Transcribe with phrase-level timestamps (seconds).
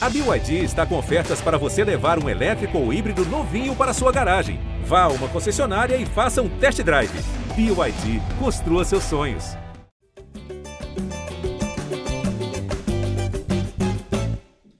[0.00, 4.12] A BYD está com ofertas para você levar um elétrico ou híbrido novinho para sua
[4.12, 4.60] garagem.
[4.84, 7.10] Vá a uma concessionária e faça um test drive.
[7.56, 9.56] BYD, construa seus sonhos.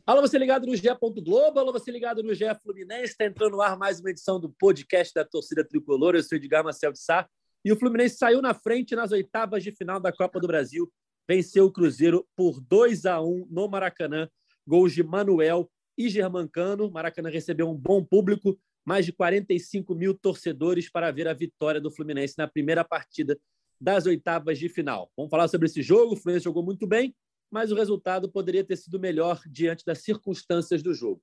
[0.07, 0.87] Alô, você ligado no GE.
[1.25, 3.07] Globo, alô, você ligado no GE Fluminense.
[3.07, 6.15] Está entrando no ar mais uma edição do podcast da torcida tricolor.
[6.15, 7.29] Eu sou Edgar Marcel de Sá.
[7.65, 10.89] E o Fluminense saiu na frente nas oitavas de final da Copa do Brasil.
[11.29, 14.29] Venceu o Cruzeiro por 2 a 1 no Maracanã
[14.69, 16.91] gols de Manuel e Germancano.
[16.91, 21.91] Maracanã recebeu um bom público, mais de 45 mil torcedores para ver a vitória do
[21.91, 23.39] Fluminense na primeira partida
[23.81, 25.11] das oitavas de final.
[25.17, 26.13] Vamos falar sobre esse jogo.
[26.13, 27.17] O Fluminense jogou muito bem,
[27.51, 31.23] mas o resultado poderia ter sido melhor diante das circunstâncias do jogo.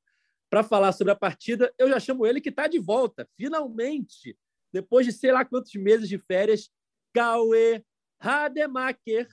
[0.49, 4.37] Para falar sobre a partida, eu já chamo ele que está de volta, finalmente,
[4.71, 6.69] depois de sei lá quantos meses de férias,
[7.13, 7.83] Cauê
[8.19, 9.27] Rademacher.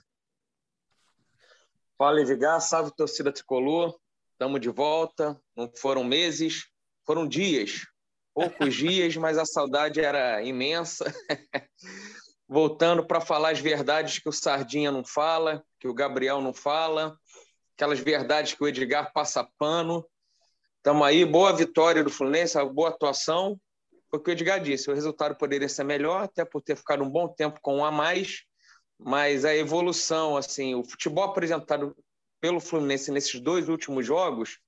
[1.97, 3.97] Fala, Edgar, salve torcida tricolor.
[4.33, 5.39] Estamos de volta.
[5.55, 6.65] Não foram meses,
[7.05, 7.85] foram dias,
[8.33, 11.05] poucos dias, mas a saudade era imensa.
[12.47, 17.17] Voltando para falar as verdades que o Sardinha não fala, que o Gabriel não fala,
[17.75, 20.05] aquelas verdades que o Edgar passa pano.
[20.77, 23.57] Estamos aí, boa vitória do Fluminense, boa atuação.
[24.09, 27.03] Foi o que o Edgar disse, o resultado poderia ser melhor, até por ter ficado
[27.03, 28.43] um bom tempo com um a mais,
[28.99, 31.95] mas a evolução, assim, o futebol apresentado
[32.43, 34.59] pelo Fluminense nesses dois últimos jogos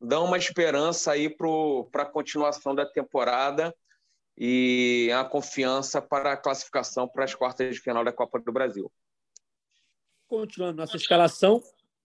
[0.00, 3.74] dão uma esperança aí para a continuação da temporada
[4.38, 8.92] e a confiança para a classificação para as quartas de final da Copa do Brasil.
[10.28, 11.60] Continuando nossa escalação,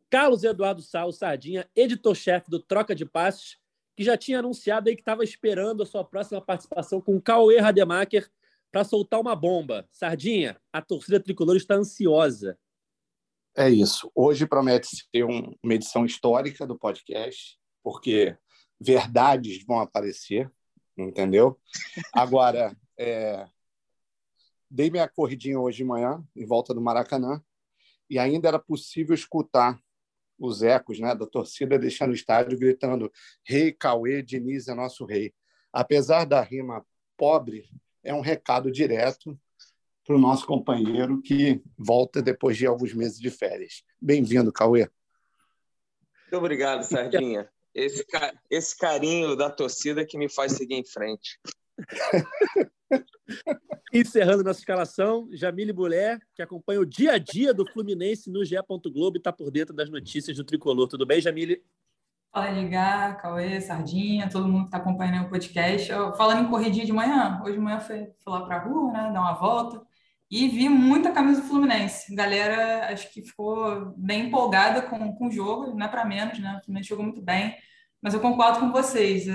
[0.09, 3.59] Carlos Eduardo Sal Sardinha, editor-chefe do Troca de Passes,
[3.95, 8.27] que já tinha anunciado aí que estava esperando a sua próxima participação com Cauê Rademacher
[8.71, 9.87] para soltar uma bomba.
[9.91, 12.57] Sardinha, a torcida tricolor está ansiosa.
[13.55, 14.09] É isso.
[14.15, 18.37] Hoje promete ser um, uma edição histórica do podcast, porque
[18.79, 20.49] verdades vão aparecer,
[20.97, 21.59] entendeu?
[22.13, 23.45] Agora, é,
[24.69, 27.43] dei minha corridinha hoje de manhã, em volta do Maracanã,
[28.09, 29.77] e ainda era possível escutar
[30.39, 33.11] os ecos né, da torcida deixando o estádio gritando
[33.43, 35.33] Rei Cauê, Diniz é nosso rei.
[35.73, 36.85] Apesar da rima
[37.17, 37.69] pobre,
[38.01, 39.37] é um recado direto
[40.05, 43.83] para o nosso companheiro que volta depois de alguns meses de férias.
[44.01, 44.89] Bem-vindo, Cauê.
[46.23, 47.49] Muito obrigado, Sardinha.
[47.73, 48.05] Esse,
[48.49, 51.39] esse carinho da torcida que me faz seguir em frente.
[53.93, 58.55] Encerrando nossa escalação, Jamile Bulé, que acompanha o dia a dia do Fluminense no GE.
[58.91, 60.87] Globo e está por dentro das notícias do Tricolor.
[60.87, 61.63] Tudo bem, Jamile?
[62.33, 65.91] Fala, Ligar, Cauê, Sardinha, todo mundo que está acompanhando o podcast.
[65.91, 68.93] Eu, falando em corridinha de manhã, hoje de manhã fui, fui lá para a rua,
[68.93, 69.85] né, dar uma volta,
[70.31, 72.15] e vi muita camisa do Fluminense.
[72.15, 76.55] Galera, acho que ficou bem empolgada com, com o jogo, não é para menos, né?
[76.57, 77.53] O Fluminense jogou muito bem,
[78.01, 79.25] mas eu concordo com vocês.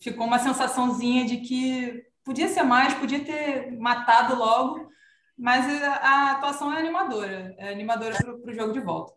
[0.00, 4.90] Ficou uma sensaçãozinha de que podia ser mais, podia ter matado logo,
[5.36, 9.12] mas a, atuação é animadora, é animadora para o jogo de volta.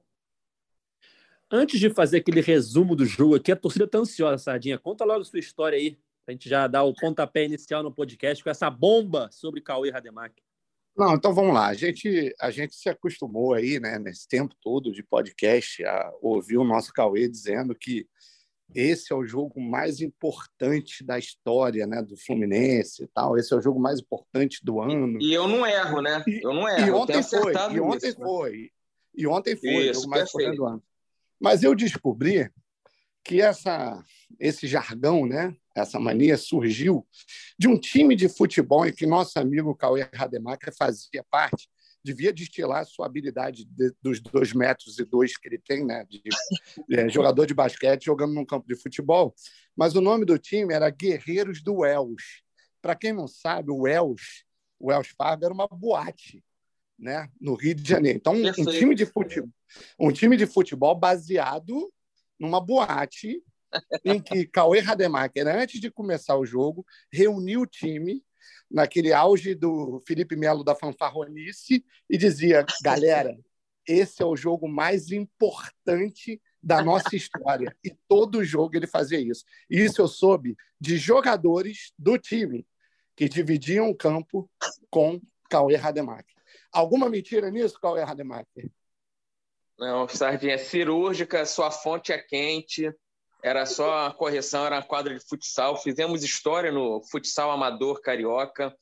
[1.49, 4.78] Antes de fazer aquele resumo do jogo aqui, a torcida está ansiosa, Sardinha.
[4.78, 5.91] Conta logo sua história aí,
[6.25, 9.89] para a gente já dar o pontapé inicial no podcast com essa bomba sobre Cauê
[9.89, 10.48] Rademacher.
[10.99, 11.67] Não, então vamos lá.
[11.67, 16.57] A gente, a gente se acostumou aí, né, nesse tempo todo de podcast, a ouvir
[16.57, 18.05] o nosso Cauê dizendo que
[18.75, 23.37] esse é o jogo mais importante da história, né, do Fluminense e tal.
[23.37, 25.17] Esse é o jogo mais importante do ano.
[25.21, 26.21] E, e eu não erro, né?
[26.27, 26.87] Eu não erro.
[26.87, 27.53] E ontem foi.
[27.53, 28.57] E ontem isso, foi.
[28.57, 28.67] Né?
[29.16, 30.53] E ontem foi isso, o jogo mais perfeito.
[30.53, 30.83] importante do ano.
[31.39, 32.51] Mas eu descobri
[33.23, 34.03] que essa,
[34.37, 37.06] esse jargão, né, essa mania surgiu
[37.57, 41.69] de um time de futebol em que nosso amigo Cauê Rademacher fazia parte,
[42.03, 46.22] devia destilar sua habilidade de, dos dois metros e dois que ele tem, né, de
[46.91, 49.34] é, jogador de basquete jogando num campo de futebol,
[49.75, 52.44] mas o nome do time era Guerreiros do Wells.
[52.81, 54.46] Para quem não sabe, o Wells,
[54.79, 56.44] o Wells Fargo era uma boate,
[56.97, 58.17] né, no Rio de Janeiro.
[58.17, 59.50] Então, um, um time de futebol,
[60.00, 61.91] um time de futebol baseado
[62.40, 63.41] numa boate
[64.03, 68.23] em que Cauê Rademacher, antes de começar o jogo, reuniu o time
[68.70, 73.38] naquele auge do Felipe Melo da fanfarronice e dizia: galera,
[73.88, 77.76] esse é o jogo mais importante da nossa história.
[77.84, 79.43] E todo jogo ele fazia isso.
[79.70, 82.67] E isso eu soube de jogadores do time
[83.16, 84.49] que dividiam o campo
[84.90, 86.26] com Cauê Rademacher.
[86.72, 88.70] Alguma mentira nisso, Cauê Rademacher?
[89.78, 92.93] Não, sardinha cirúrgica, sua fonte é quente.
[93.41, 95.82] Era só a correção, era a quadra de futsal.
[95.82, 98.76] Fizemos história no futsal amador carioca,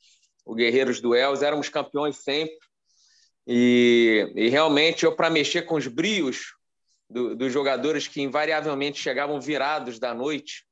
[0.45, 2.57] o Guerreiros Duelos, éramos campeões sempre.
[3.45, 6.53] E, e realmente, eu, para mexer com os brios,
[7.09, 10.65] do, dos jogadores que invariavelmente chegavam virados da noite,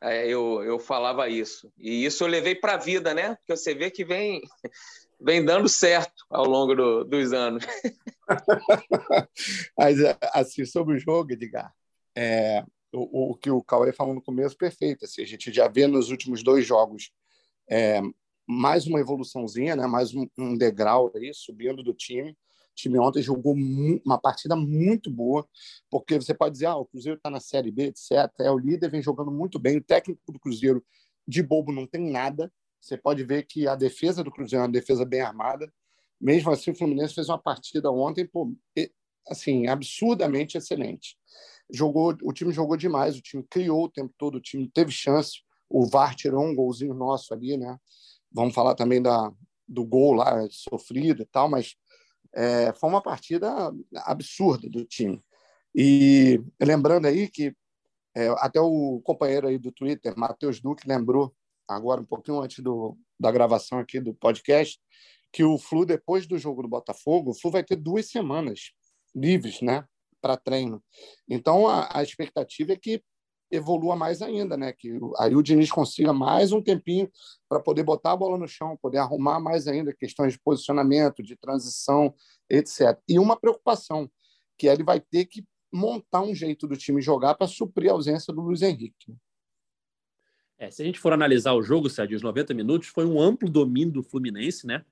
[0.00, 1.72] é, eu, eu falava isso.
[1.78, 3.36] E isso eu levei para a vida, né?
[3.36, 4.42] Porque você vê que vem,
[5.20, 7.64] vem dando certo ao longo do, dos anos.
[9.78, 9.98] Mas,
[10.32, 11.72] assim, sobre o jogo, Edgar,
[12.14, 12.62] é,
[12.94, 15.04] o, o, que o Cauê falou no começo, perfeito.
[15.04, 17.10] Assim, a gente já vê nos últimos dois jogos
[17.68, 18.00] é,
[18.46, 19.86] mais uma evoluçãozinha, né?
[19.86, 22.30] mais um, um degrau aí, subindo do time.
[22.30, 23.54] O time ontem jogou
[24.04, 25.46] uma partida muito boa,
[25.90, 28.30] porque você pode dizer, ah, o Cruzeiro está na Série B, etc.
[28.40, 29.76] É o líder, vem jogando muito bem.
[29.76, 30.84] O técnico do Cruzeiro,
[31.26, 32.52] de bobo, não tem nada.
[32.80, 35.72] Você pode ver que a defesa do Cruzeiro é uma defesa bem armada.
[36.20, 38.52] Mesmo assim, o Fluminense fez uma partida ontem, pô,
[39.28, 41.16] assim, absurdamente excelente.
[41.72, 45.42] Jogou, o time jogou demais, o time criou o tempo todo, o time teve chance.
[45.68, 47.78] O VAR tirou um golzinho nosso ali, né?
[48.30, 49.32] Vamos falar também da,
[49.66, 51.74] do gol lá sofrido e tal, mas
[52.34, 53.72] é, foi uma partida
[54.04, 55.22] absurda do time.
[55.74, 57.54] E lembrando aí que
[58.14, 61.34] é, até o companheiro aí do Twitter, Matheus Duque, lembrou
[61.66, 64.78] agora um pouquinho antes do, da gravação aqui do podcast
[65.32, 68.70] que o Flu depois do jogo do Botafogo, o Flu vai ter duas semanas
[69.12, 69.84] livres, né,
[70.24, 70.82] para treino.
[71.28, 73.02] Então a, a expectativa é que
[73.50, 74.72] evolua mais ainda, né?
[74.72, 77.10] Que aí o Diniz consiga mais um tempinho
[77.46, 81.36] para poder botar a bola no chão, poder arrumar mais ainda questões de posicionamento, de
[81.36, 82.14] transição,
[82.48, 82.98] etc.
[83.06, 84.10] E uma preocupação
[84.56, 88.32] que ele vai ter que montar um jeito do time jogar para suprir a ausência
[88.32, 89.14] do Luiz Henrique.
[90.56, 93.50] É, se a gente for analisar o jogo, Sérgio, os 90 minutos, foi um amplo
[93.50, 94.86] domínio do Fluminense, né?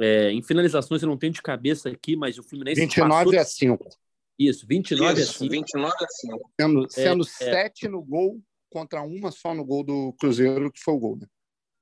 [0.00, 3.40] É, em finalizações eu não tenho de cabeça aqui, mas o Fluminense 29 passou...
[3.40, 4.03] a 5.
[4.38, 5.50] Isso, 29 Isso, a 5.
[5.50, 6.50] 29 a 5.
[6.60, 7.88] Sendo, sendo é, 7 é.
[7.88, 11.26] no gol contra uma só no gol do Cruzeiro, que foi o gol, né?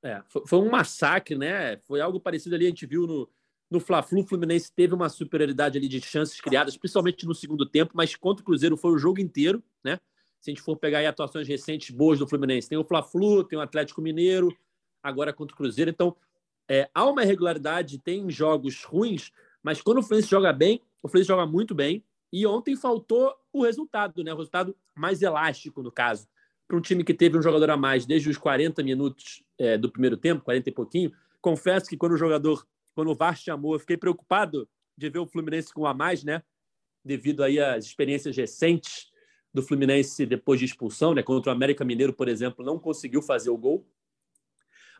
[0.04, 1.78] É, foi, foi, um massacre, né?
[1.86, 3.28] Foi algo parecido ali, a gente viu no,
[3.70, 7.92] no Fla-Flu, o Fluminense teve uma superioridade ali de chances criadas, principalmente no segundo tempo,
[7.94, 9.98] mas contra o Cruzeiro foi o jogo inteiro, né?
[10.40, 13.58] Se a gente for pegar aí atuações recentes boas do Fluminense, tem o Fla-Flu, tem
[13.58, 14.54] o Atlético Mineiro,
[15.02, 15.90] agora contra o Cruzeiro.
[15.90, 16.14] Então,
[16.68, 19.30] é, há uma irregularidade, tem jogos ruins,
[19.62, 23.62] mas quando o Fluminense joga bem, o Fluminense joga muito bem, e ontem faltou o
[23.62, 24.32] resultado, né?
[24.32, 26.26] O resultado mais elástico, no caso.
[26.66, 29.92] Para um time que teve um jogador a mais desde os 40 minutos é, do
[29.92, 31.12] primeiro tempo, 40 e pouquinho.
[31.42, 35.26] Confesso que quando o jogador, quando o VAR chamou, eu fiquei preocupado de ver o
[35.26, 36.42] Fluminense com a mais, né?
[37.04, 39.10] Devido aí às experiências recentes
[39.52, 41.22] do Fluminense depois de expulsão, né?
[41.22, 43.86] Contra o América Mineiro, por exemplo, não conseguiu fazer o gol.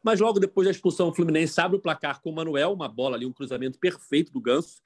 [0.05, 3.17] Mas logo depois da expulsão, o Fluminense abre o placar com o Manuel, uma bola
[3.17, 4.83] ali, um cruzamento perfeito do Ganso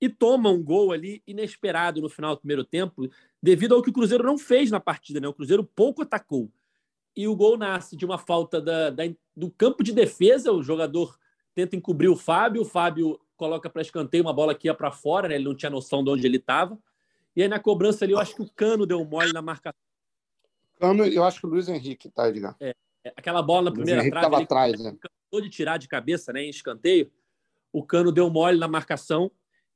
[0.00, 3.08] e toma um gol ali inesperado no final do primeiro tempo,
[3.42, 5.20] devido ao que o Cruzeiro não fez na partida.
[5.20, 5.28] Né?
[5.28, 6.50] O Cruzeiro pouco atacou.
[7.16, 9.04] E o gol nasce de uma falta da, da,
[9.34, 10.52] do campo de defesa.
[10.52, 11.18] O jogador
[11.54, 15.28] tenta encobrir o Fábio, o Fábio coloca para escanteio uma bola que ia para fora,
[15.28, 15.36] né?
[15.36, 16.78] ele não tinha noção de onde ele estava.
[17.34, 19.80] E aí na cobrança ali, eu acho que o Cano deu um mole na marcação.
[20.78, 22.54] Cano, eu acho que o Luiz Henrique, tá, Edgar?
[22.60, 24.26] É, é aquela bola na primeira Luiz trave.
[24.26, 24.94] Estava atrás, né?
[25.32, 27.12] de tirar de cabeça, né, em escanteio.
[27.70, 29.30] O Cano deu mole na marcação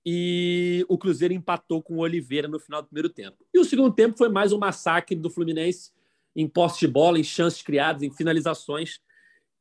[0.04, 3.44] e o Cruzeiro empatou com o Oliveira no final do primeiro tempo.
[3.52, 5.92] E o segundo tempo foi mais um massacre do Fluminense
[6.34, 9.00] em posse de bola, em chances criadas, em finalizações.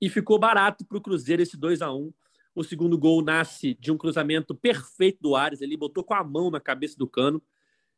[0.01, 2.13] E ficou barato para o Cruzeiro esse 2 a 1
[2.55, 5.61] O segundo gol nasce de um cruzamento perfeito do Ares.
[5.61, 7.41] Ele botou com a mão na cabeça do Cano.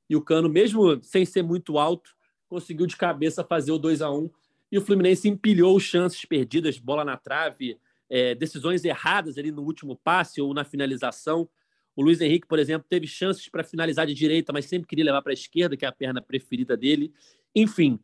[0.10, 2.16] E o Cano, mesmo sem ser muito alto,
[2.50, 4.30] conseguiu de cabeça fazer o 2 a 1
[4.72, 7.78] E o Fluminense empilhou chances perdidas, bola na trave,
[8.10, 11.48] é, decisões erradas ali no último passe ou na finalização.
[11.96, 15.22] O Luiz Henrique, por exemplo, teve chances para finalizar de direita, mas sempre queria levar
[15.22, 17.14] para a esquerda, que é a perna preferida dele.
[17.56, 18.00] Enfim,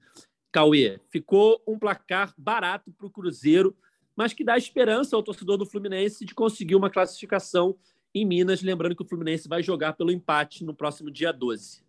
[0.52, 3.76] Cauê, ficou um placar barato para o Cruzeiro,
[4.16, 7.78] mas que dá esperança ao torcedor do Fluminense de conseguir uma classificação
[8.14, 8.62] em Minas.
[8.62, 11.86] Lembrando que o Fluminense vai jogar pelo empate no próximo dia 12.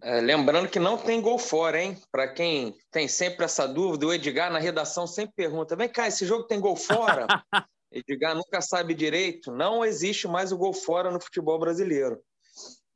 [0.00, 1.96] É, lembrando que não tem gol fora, hein?
[2.12, 6.24] Para quem tem sempre essa dúvida, o Edgar na redação sempre pergunta: vem cá, esse
[6.24, 7.26] jogo tem gol fora?
[7.90, 12.20] Edgar nunca sabe direito, não existe mais o gol fora no futebol brasileiro.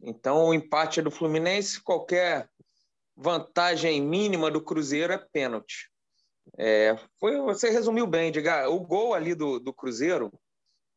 [0.01, 2.49] Então, o empate é do Fluminense, qualquer
[3.17, 5.91] vantagem mínima do Cruzeiro é pênalti.
[6.59, 8.69] É, foi, você resumiu bem, Edgar.
[8.69, 10.33] O gol ali do, do Cruzeiro,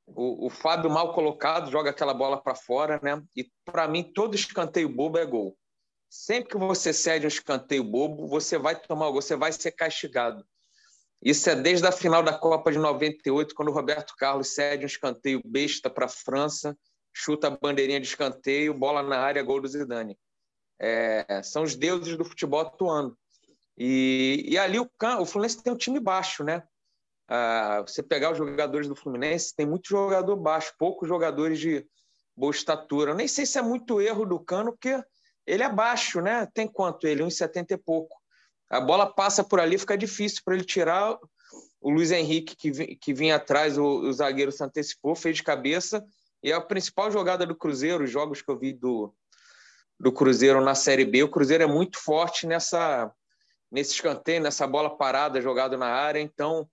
[0.08, 3.22] o, o Fábio mal colocado joga aquela bola para fora, né?
[3.36, 5.58] E para mim, todo escanteio bobo é gol.
[6.10, 10.46] Sempre que você cede um escanteio bobo, você vai tomar, você vai ser castigado.
[11.22, 14.88] Isso é desde a final da Copa de 98, quando o Roberto Carlos cede um
[14.88, 16.78] escanteio besta para a França,
[17.14, 20.18] chuta a bandeirinha de escanteio, bola na área, gol do Zidane.
[20.80, 23.18] É, são os deuses do futebol atuando.
[23.78, 26.64] E, e ali o, o Fluminense tem um time baixo, né?
[27.28, 31.86] Ah, você pegar os jogadores do Fluminense, tem muito jogador baixo, poucos jogadores de
[32.36, 33.12] boa estatura.
[33.12, 35.02] Eu nem sei se é muito erro do Cano, porque
[35.46, 36.48] ele é baixo, né?
[36.54, 37.24] Tem quanto ele?
[37.24, 38.16] 1,70 e pouco.
[38.70, 41.18] A bola passa por ali, fica difícil para ele tirar.
[41.80, 46.04] O Luiz Henrique, que, que vinha atrás, o, o zagueiro se antecipou, fez de cabeça.
[46.42, 49.14] E a principal jogada do Cruzeiro, os jogos que eu vi do,
[50.00, 51.24] do Cruzeiro na Série B.
[51.24, 53.12] O Cruzeiro é muito forte nessa
[53.72, 56.20] nesse escanteio, nessa bola parada jogada na área.
[56.20, 56.70] Então,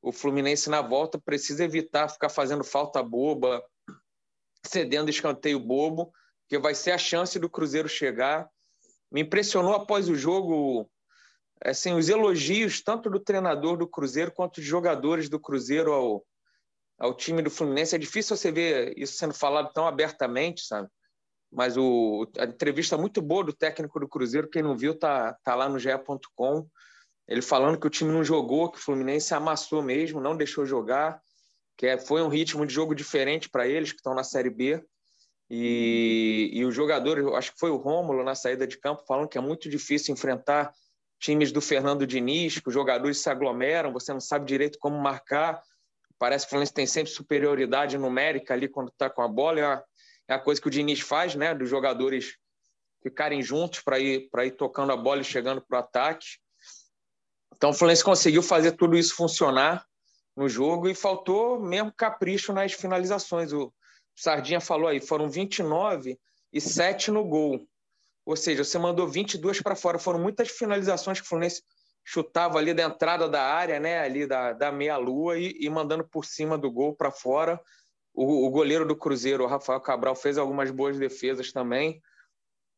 [0.00, 3.62] o Fluminense na volta precisa evitar ficar fazendo falta boba,
[4.64, 6.12] cedendo escanteio bobo,
[6.48, 8.48] que vai ser a chance do Cruzeiro chegar.
[9.10, 10.88] Me impressionou após o jogo
[11.64, 16.24] assim, os elogios tanto do treinador do Cruzeiro quanto dos jogadores do Cruzeiro ao,
[16.98, 17.94] ao time do Fluminense.
[17.94, 20.88] É difícil você ver isso sendo falado tão abertamente, sabe?
[21.50, 25.54] Mas o, a entrevista muito boa do técnico do Cruzeiro, quem não viu, tá, tá
[25.54, 26.66] lá no ge.com.
[27.28, 31.20] Ele falando que o time não jogou, que o Fluminense amassou mesmo, não deixou jogar,
[31.76, 34.84] que é, foi um ritmo de jogo diferente para eles que estão na Série B.
[35.48, 39.38] E, e os jogadores, acho que foi o Rômulo na saída de campo, falando que
[39.38, 40.72] é muito difícil enfrentar
[41.18, 45.62] times do Fernando Diniz, que os jogadores se aglomeram, você não sabe direito como marcar.
[46.18, 49.60] Parece que o Fluminense tem sempre superioridade numérica ali quando está com a bola.
[49.60, 49.84] É a,
[50.28, 51.54] é a, coisa que o Diniz faz, né?
[51.54, 52.36] Dos jogadores
[53.02, 56.26] ficarem juntos para ir, ir tocando a bola e chegando para o ataque.
[57.54, 59.86] Então o Fluminense conseguiu fazer tudo isso funcionar
[60.36, 63.52] no jogo e faltou mesmo capricho nas finalizações.
[63.52, 63.72] O
[64.14, 66.18] Sardinha falou aí, foram 29
[66.52, 67.66] e 7 no gol.
[68.26, 70.00] Ou seja, você mandou 22 para fora.
[70.00, 71.62] Foram muitas finalizações que o Fluminense
[72.04, 76.24] chutava ali da entrada da área, né, ali da, da meia-lua e, e, mandando por
[76.24, 77.60] cima do gol para fora.
[78.12, 82.00] O, o, goleiro do Cruzeiro, o Rafael Cabral, fez algumas boas defesas também.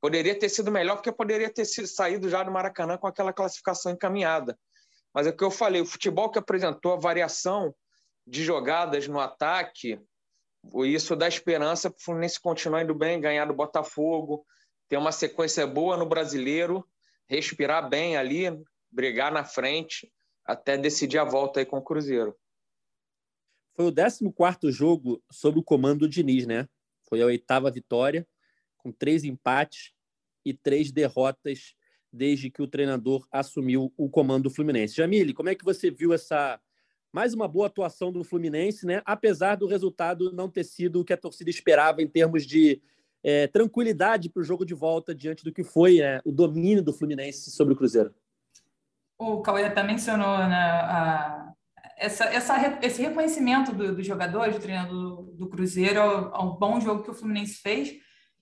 [0.00, 3.92] Poderia ter sido melhor, porque poderia ter sido, saído já do Maracanã com aquela classificação
[3.92, 4.58] encaminhada.
[5.14, 7.74] Mas é o que eu falei, o futebol que apresentou a variação
[8.26, 9.98] de jogadas no ataque,
[10.84, 14.44] isso dá esperança para o Fluminense continuar indo bem, ganhar do Botafogo,
[14.88, 16.86] ter uma sequência boa no brasileiro,
[17.26, 18.44] respirar bem ali,
[18.90, 20.10] brigar na frente,
[20.44, 22.34] até decidir a volta aí com o Cruzeiro.
[23.74, 26.68] Foi o 14 jogo sob o comando do Diniz, né?
[27.08, 28.26] Foi a oitava vitória,
[28.76, 29.92] com três empates
[30.44, 31.74] e três derrotas
[32.12, 34.96] desde que o treinador assumiu o comando do Fluminense.
[34.96, 36.58] Jamile, como é que você viu essa
[37.12, 39.02] mais uma boa atuação do Fluminense, né?
[39.04, 42.82] Apesar do resultado não ter sido o que a torcida esperava em termos de
[43.22, 46.92] é, tranquilidade para o jogo de volta diante do que foi é, o domínio do
[46.92, 48.14] Fluminense sobre o Cruzeiro.
[49.18, 51.52] O Cauê até mencionou né, a,
[51.96, 56.80] essa, essa, esse reconhecimento dos do jogadores, do treinador do, do Cruzeiro, ao, ao, bom
[56.80, 57.94] jogo que o Fluminense fez.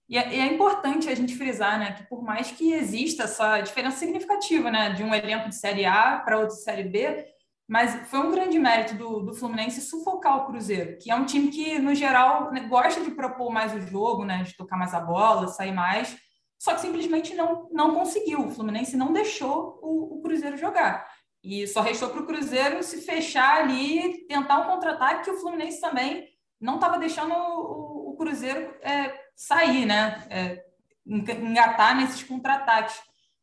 [0.09, 3.97] E é, é, importante a gente frisar né, que, por mais que exista essa diferença
[3.97, 7.27] significativa né, de um elenco de Série A para outro de Série B,
[7.69, 11.49] mas foi um grande mérito do, do Fluminense sufocar o Cruzeiro, que é um time
[11.49, 15.01] que, no geral, né, gosta de propor mais o jogo, né, de tocar mais a
[15.01, 16.17] bola, sair mais,
[16.59, 18.47] só que simplesmente não, não conseguiu.
[18.47, 21.07] O Fluminense não deixou o, o Cruzeiro jogar.
[21.43, 25.81] E só restou para o Cruzeiro se fechar ali, tentar um contra-ataque, que o Fluminense
[25.81, 26.27] também
[26.61, 30.27] não estava deixando o, o Cruzeiro é, sair, né?
[30.31, 30.65] É,
[31.07, 32.97] engatar nesses contra-ataques.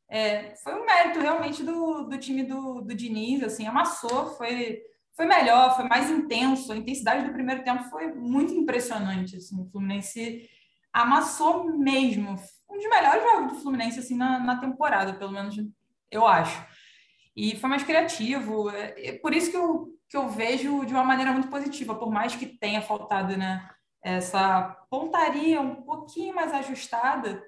[0.09, 4.81] É, foi um mérito realmente do, do time do, do Diniz, assim, amassou, foi,
[5.15, 9.69] foi melhor, foi mais intenso, a intensidade do primeiro tempo foi muito impressionante, assim, o
[9.71, 10.47] Fluminense
[10.91, 12.37] amassou mesmo,
[12.69, 15.55] um dos melhores jogos do Fluminense, assim, na, na temporada, pelo menos
[16.11, 16.63] eu acho.
[17.35, 21.31] E foi mais criativo, é, por isso que eu, que eu vejo de uma maneira
[21.31, 23.67] muito positiva, por mais que tenha faltado, né,
[24.03, 27.41] essa pontaria um pouquinho mais ajustada,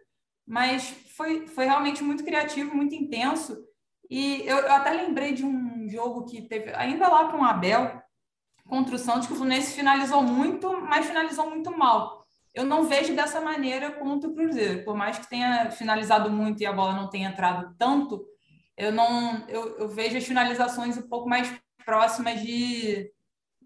[0.45, 3.57] mas foi, foi realmente muito criativo, muito intenso.
[4.09, 8.01] E eu, eu até lembrei de um jogo que teve, ainda lá com o Abel,
[8.67, 12.25] contra o Santos, que o Fluminense finalizou muito, mas finalizou muito mal.
[12.53, 14.83] Eu não vejo dessa maneira contra o Cruzeiro.
[14.83, 18.25] Por mais que tenha finalizado muito e a bola não tenha entrado tanto,
[18.77, 21.53] eu não eu, eu vejo as finalizações um pouco mais
[21.85, 23.11] próximas de,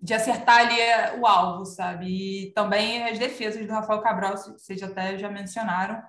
[0.01, 2.07] de acertar ali o alvo, sabe?
[2.47, 6.01] E também as defesas do Rafael Cabral, vocês até já mencionaram,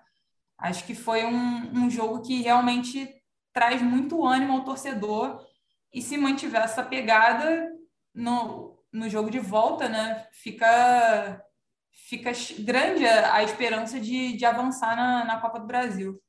[0.60, 3.08] Acho que foi um, um jogo que realmente
[3.52, 5.44] traz muito ânimo ao torcedor
[5.92, 7.68] e se mantiver essa pegada
[8.14, 11.42] no, no jogo de volta, né, fica,
[11.90, 16.20] fica grande a, a esperança de, de avançar na, na Copa do Brasil.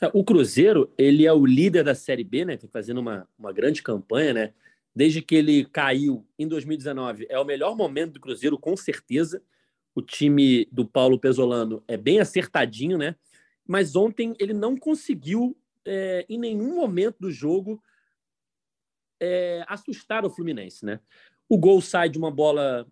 [0.00, 2.56] É, o Cruzeiro, ele é o líder da Série B, né?
[2.56, 4.54] Tá fazendo uma, uma grande campanha, né?
[4.94, 9.42] Desde que ele caiu em 2019, é o melhor momento do Cruzeiro, com certeza
[9.94, 13.16] o time do Paulo Pesolano é bem acertadinho, né?
[13.66, 17.82] Mas ontem ele não conseguiu, é, em nenhum momento do jogo,
[19.20, 21.00] é, assustar o Fluminense, né?
[21.48, 22.86] O gol sai de uma bola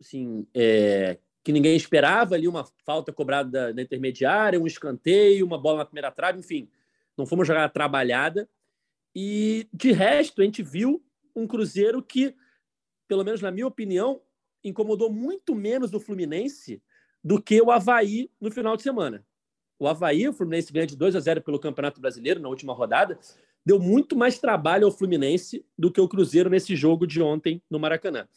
[0.00, 5.78] assim, é, que ninguém esperava ali, uma falta cobrada na intermediária, um escanteio, uma bola
[5.78, 6.68] na primeira trave, enfim,
[7.16, 8.48] não foi uma jogada trabalhada.
[9.14, 11.02] E de resto, a gente viu
[11.34, 12.34] um Cruzeiro que,
[13.08, 14.20] pelo menos na minha opinião,
[14.64, 16.82] incomodou muito menos o Fluminense
[17.22, 19.24] do que o Havaí no final de semana.
[19.78, 23.18] O Havaí, o Fluminense ganha de 2 a 0 pelo Campeonato Brasileiro na última rodada,
[23.64, 27.78] deu muito mais trabalho ao Fluminense do que o Cruzeiro nesse jogo de ontem no
[27.78, 28.28] Maracanã.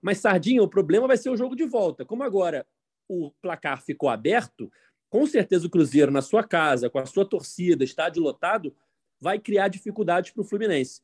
[0.00, 2.04] Mas, Sardinha, o problema vai ser o jogo de volta.
[2.04, 2.66] Como agora
[3.08, 4.70] o placar ficou aberto,
[5.08, 8.74] com certeza o Cruzeiro, na sua casa, com a sua torcida, estádio lotado,
[9.20, 11.00] vai criar dificuldades para o Fluminense.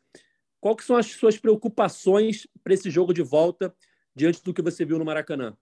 [0.61, 3.75] Qual são as suas preocupações para esse jogo de volta
[4.15, 5.57] diante do que você viu no Maracanã?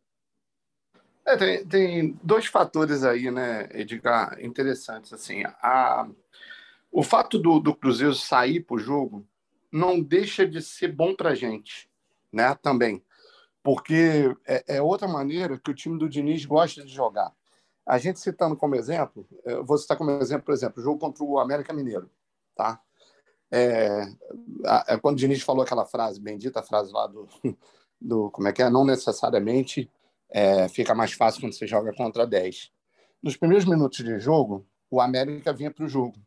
[1.24, 5.12] É, tem, tem, dois fatores aí, né, Edgar, interessantes.
[5.12, 6.08] Assim, a,
[6.90, 9.26] o fato do, do Cruzeiro sair para o jogo
[9.70, 11.90] não deixa de ser bom para a gente,
[12.32, 13.04] né, também.
[13.62, 17.30] Porque é, é, outra maneira que o time do Diniz gosta de jogar.
[17.84, 21.24] A gente citando como exemplo, eu vou citar como exemplo, por exemplo, o jogo contra
[21.24, 22.10] o América Mineiro,
[22.54, 22.80] tá?
[23.50, 24.02] É,
[24.86, 27.28] é, quando o Diniz falou aquela frase, bendita frase lá do,
[28.00, 28.70] do como é que é?
[28.70, 29.90] Não necessariamente
[30.30, 32.70] é, fica mais fácil quando você joga contra 10.
[33.22, 36.18] Nos primeiros minutos de jogo, o América vinha para o jogo.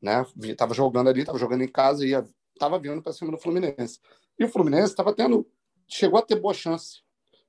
[0.00, 0.24] Né?
[0.42, 2.12] Estava jogando ali, estava jogando em casa e
[2.52, 4.00] estava vindo para cima do Fluminense.
[4.38, 5.46] E o Fluminense estava tendo,
[5.88, 7.02] chegou a ter boa chance,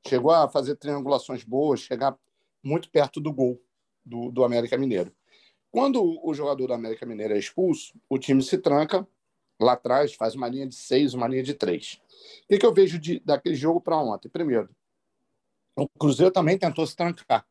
[0.08, 2.18] chegou a fazer triangulações boas, chegar
[2.64, 3.62] muito perto do gol
[4.04, 5.12] do, do América Mineiro.
[5.72, 9.06] Quando o jogador do América Mineiro é expulso, o time se tranca
[9.60, 12.02] lá atrás, faz uma linha de seis, uma linha de três.
[12.44, 14.30] O que, que eu vejo de, daquele jogo para ontem?
[14.30, 14.70] Primeiro,
[15.76, 17.46] o Cruzeiro também tentou se trancar.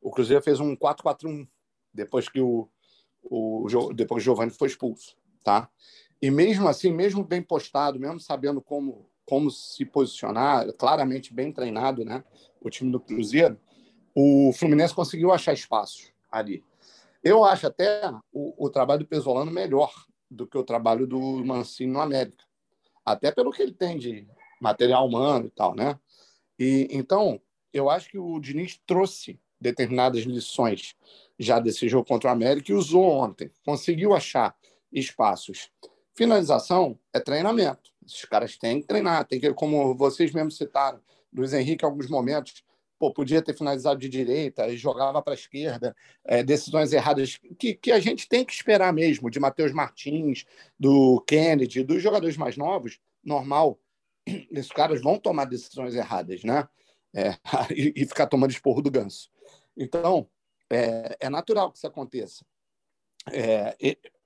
[0.00, 1.46] O Cruzeiro fez um 4-4-1
[1.92, 2.68] depois que o,
[3.22, 5.68] o depois que o Giovanni foi expulso, tá?
[6.20, 12.04] E mesmo assim, mesmo bem postado, mesmo sabendo como como se posicionar, claramente bem treinado,
[12.04, 12.22] né?
[12.60, 13.58] O time do Cruzeiro,
[14.14, 16.62] o Fluminense conseguiu achar espaços ali.
[17.24, 19.92] Eu acho até o, o trabalho do Pesolano melhor
[20.30, 22.44] do que o trabalho do Mancini no América,
[23.04, 24.26] até pelo que ele tem de
[24.60, 25.98] material humano e tal, né?
[26.58, 27.40] E então
[27.72, 30.94] eu acho que o Diniz trouxe determinadas lições
[31.38, 33.50] já desse jogo contra o América e usou ontem.
[33.64, 34.56] Conseguiu achar
[34.92, 35.70] espaços.
[36.14, 37.90] Finalização é treinamento.
[38.04, 41.00] Esses caras têm que treinar, tem que, como vocês mesmos citaram,
[41.32, 42.64] Luiz Henrique, em alguns momentos,
[42.98, 47.74] pô, podia ter finalizado de direita e jogava para a esquerda, é, decisões erradas que,
[47.74, 50.44] que a gente tem que esperar mesmo, de Matheus Martins,
[50.78, 53.78] do Kennedy, dos jogadores mais novos, normal,
[54.26, 56.68] esses caras vão tomar decisões erradas, né?
[57.14, 57.30] É,
[57.74, 59.30] e, e, ficar tomando esporro do ganso.
[59.76, 60.28] Então,
[60.70, 62.44] é, é natural que isso aconteça.
[63.32, 63.76] É,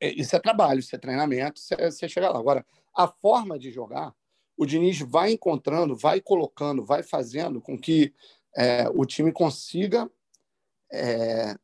[0.01, 2.39] isso é trabalho, isso é treinamento, é, você chega lá.
[2.39, 4.15] Agora, a forma de jogar,
[4.57, 8.13] o Diniz vai encontrando, vai colocando, vai fazendo com que
[8.57, 10.11] é, o time consiga
[10.93, 11.55] é,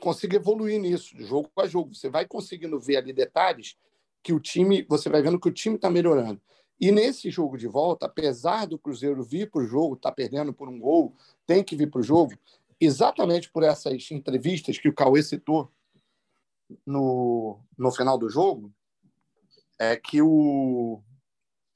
[0.00, 1.94] consiga evoluir nisso, de jogo a jogo.
[1.94, 3.76] Você vai conseguindo ver ali detalhes
[4.22, 6.40] que o time, você vai vendo que o time está melhorando.
[6.80, 10.68] E nesse jogo de volta, apesar do Cruzeiro vir para o jogo, está perdendo por
[10.68, 11.14] um gol,
[11.46, 12.36] tem que vir para o jogo,
[12.80, 15.70] exatamente por essas entrevistas que o Cauê citou
[16.84, 18.72] no, no final do jogo,
[19.78, 21.00] é que o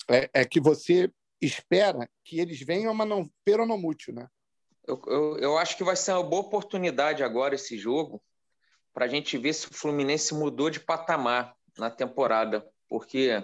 [0.09, 4.29] é, é que você espera que eles venham, mas não peronomútil, né?
[4.87, 8.23] Eu, eu, eu acho que vai ser uma boa oportunidade agora esse jogo
[8.95, 13.43] para a gente ver se o Fluminense mudou de patamar na temporada, porque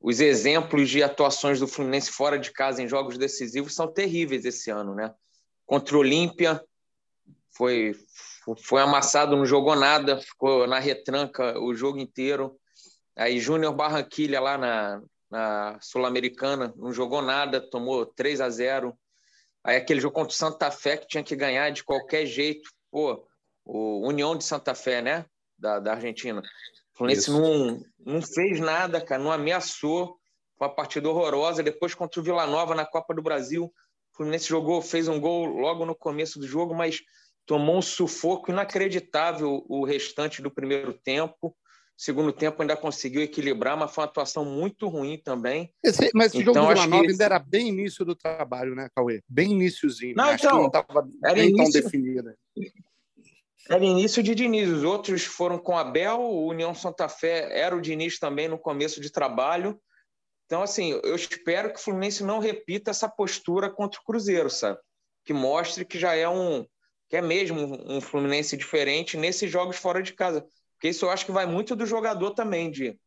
[0.00, 4.70] os exemplos de atuações do Fluminense fora de casa em jogos decisivos são terríveis esse
[4.70, 5.14] ano, né?
[5.64, 6.60] Contra o Olímpia,
[7.56, 7.94] foi,
[8.58, 12.58] foi amassado, não jogou nada, ficou na retranca o jogo inteiro.
[13.14, 18.98] Aí Júnior Barranquilha lá na, na Sul-Americana, não jogou nada, tomou 3 a 0
[19.64, 22.68] Aí aquele jogo contra o Santa Fé que tinha que ganhar de qualquer jeito.
[22.90, 23.24] Pô,
[23.64, 25.24] o União de Santa Fé, né?
[25.56, 26.40] Da, da Argentina.
[26.40, 30.16] O Fluminense não, não fez nada, cara, não ameaçou.
[30.58, 31.62] Foi uma partida horrorosa.
[31.62, 35.46] Depois contra o Vila Nova na Copa do Brasil, o Fluminense jogou, fez um gol
[35.46, 37.00] logo no começo do jogo, mas
[37.46, 41.56] tomou um sufoco inacreditável o restante do primeiro tempo.
[41.96, 45.72] Segundo tempo ainda conseguiu equilibrar, mas foi uma atuação muito ruim também.
[45.84, 47.12] Esse, mas esse então, jogo do Vila Nova esse...
[47.12, 49.22] ainda era bem início do trabalho, né, Cauê?
[49.28, 50.14] Bem iníciozinho.
[50.16, 50.34] Não, né?
[50.34, 51.56] então, não estava bem início...
[51.56, 52.34] tão definido.
[53.68, 54.68] Era início de Diniz.
[54.68, 59.00] Os outros foram com Abel, o União Santa Fé era o Diniz também no começo
[59.00, 59.80] de trabalho.
[60.46, 64.78] Então, assim, eu espero que o Fluminense não repita essa postura contra o Cruzeiro, sabe?
[65.24, 66.66] Que mostre que já é um,
[67.08, 70.44] que é mesmo um Fluminense diferente nesses jogos fora de casa.
[70.82, 72.98] Porque isso eu acho que vai muito do jogador também, de,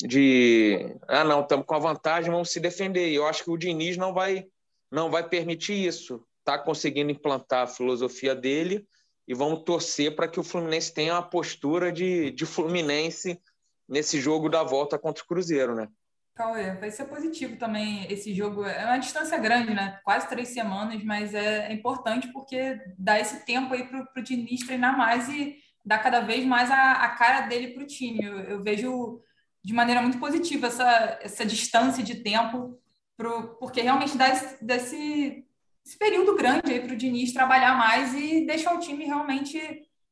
[0.00, 3.10] de ah, não, estamos com a vantagem, vamos se defender.
[3.10, 4.46] E eu acho que o Diniz não vai,
[4.90, 6.26] não vai permitir isso.
[6.38, 8.88] está conseguindo implantar a filosofia dele
[9.28, 13.38] e vamos torcer para que o Fluminense tenha uma postura de, de Fluminense
[13.86, 15.88] nesse jogo da volta contra o Cruzeiro, né?
[16.34, 18.64] Cauê, vai ser positivo também esse jogo.
[18.64, 20.00] É uma distância grande, né?
[20.02, 24.96] Quase três semanas, mas é, importante porque dá esse tempo aí para o Diniz treinar
[24.96, 28.24] mais e dá cada vez mais a, a cara dele para o time.
[28.24, 29.20] Eu, eu, vejo
[29.62, 32.78] de maneira muito positiva essa, essa distância de tempo,
[33.16, 35.46] pro, porque realmente dá esse, desse,
[35.84, 39.58] esse período grande aí para o Diniz trabalhar mais e deixar o time realmente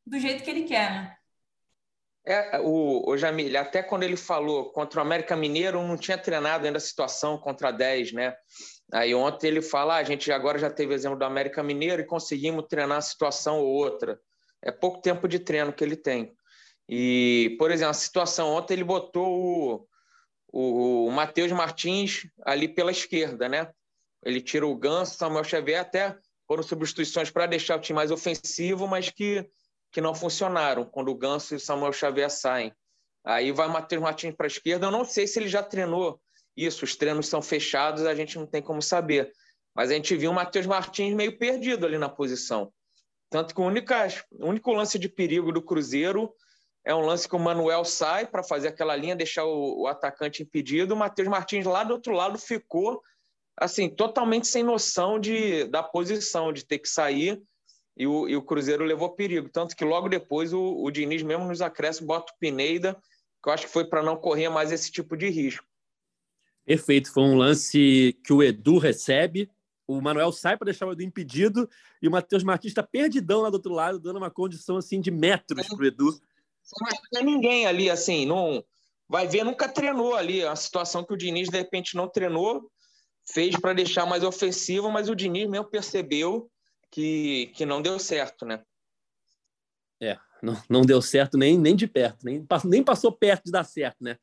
[0.06, 1.16] do jeito que ele quer, né?
[2.24, 6.64] É, o, o Jamil, até quando ele falou contra o América Mineiro, não tinha treinado
[6.64, 8.32] ainda a situação contra 10, né?
[8.92, 12.06] Aí ontem ele fala: ah, a gente agora já teve exemplo do América Mineiro e
[12.06, 14.20] conseguimos treinar a situação ou outra.
[14.62, 16.32] É pouco tempo de treino que ele tem.
[16.88, 19.88] E, por exemplo, a situação ontem ele botou o,
[20.52, 23.70] o, o Matheus Martins ali pela esquerda, né?
[24.24, 28.86] Ele tira o Ganso, Samuel Xavier, até foram substituições para deixar o time mais ofensivo,
[28.86, 29.48] mas que
[29.92, 32.72] que não funcionaram quando o Ganso e o Samuel Xavier saem.
[33.24, 34.86] Aí vai o Matheus Martins para a esquerda.
[34.86, 36.18] Eu não sei se ele já treinou
[36.56, 36.84] isso.
[36.84, 39.30] Os treinos são fechados, a gente não tem como saber.
[39.74, 42.72] Mas a gente viu o Matheus Martins meio perdido ali na posição.
[43.32, 43.92] Tanto que o único,
[44.32, 46.30] o único lance de perigo do Cruzeiro
[46.84, 50.42] é um lance que o Manuel sai para fazer aquela linha, deixar o, o atacante
[50.42, 50.92] impedido.
[50.92, 53.02] O Matheus Martins lá do outro lado ficou
[53.56, 57.42] assim totalmente sem noção de, da posição, de ter que sair
[57.96, 59.48] e o, e o Cruzeiro levou perigo.
[59.48, 62.94] Tanto que logo depois o, o Diniz, mesmo nos acréscimos, bota o Pineda,
[63.42, 65.64] que eu acho que foi para não correr mais esse tipo de risco.
[66.66, 67.10] Perfeito.
[67.10, 69.50] Foi um lance que o Edu recebe.
[69.92, 71.68] O Manuel sai para deixar o Edu impedido
[72.00, 75.10] e o Matheus Martins está perdidão lá do outro lado, dando uma condição assim de
[75.10, 76.20] metros para o Edu.
[77.12, 78.64] Não ninguém ali, assim, não
[79.08, 80.44] vai ver, nunca treinou ali.
[80.44, 82.70] A situação que o Diniz, de repente, não treinou,
[83.30, 86.50] fez para deixar mais ofensivo, mas o Diniz mesmo percebeu
[86.90, 88.62] que, que não deu certo, né?
[90.00, 93.64] É, não, não deu certo nem, nem de perto, nem, nem passou perto de dar
[93.64, 94.18] certo, né?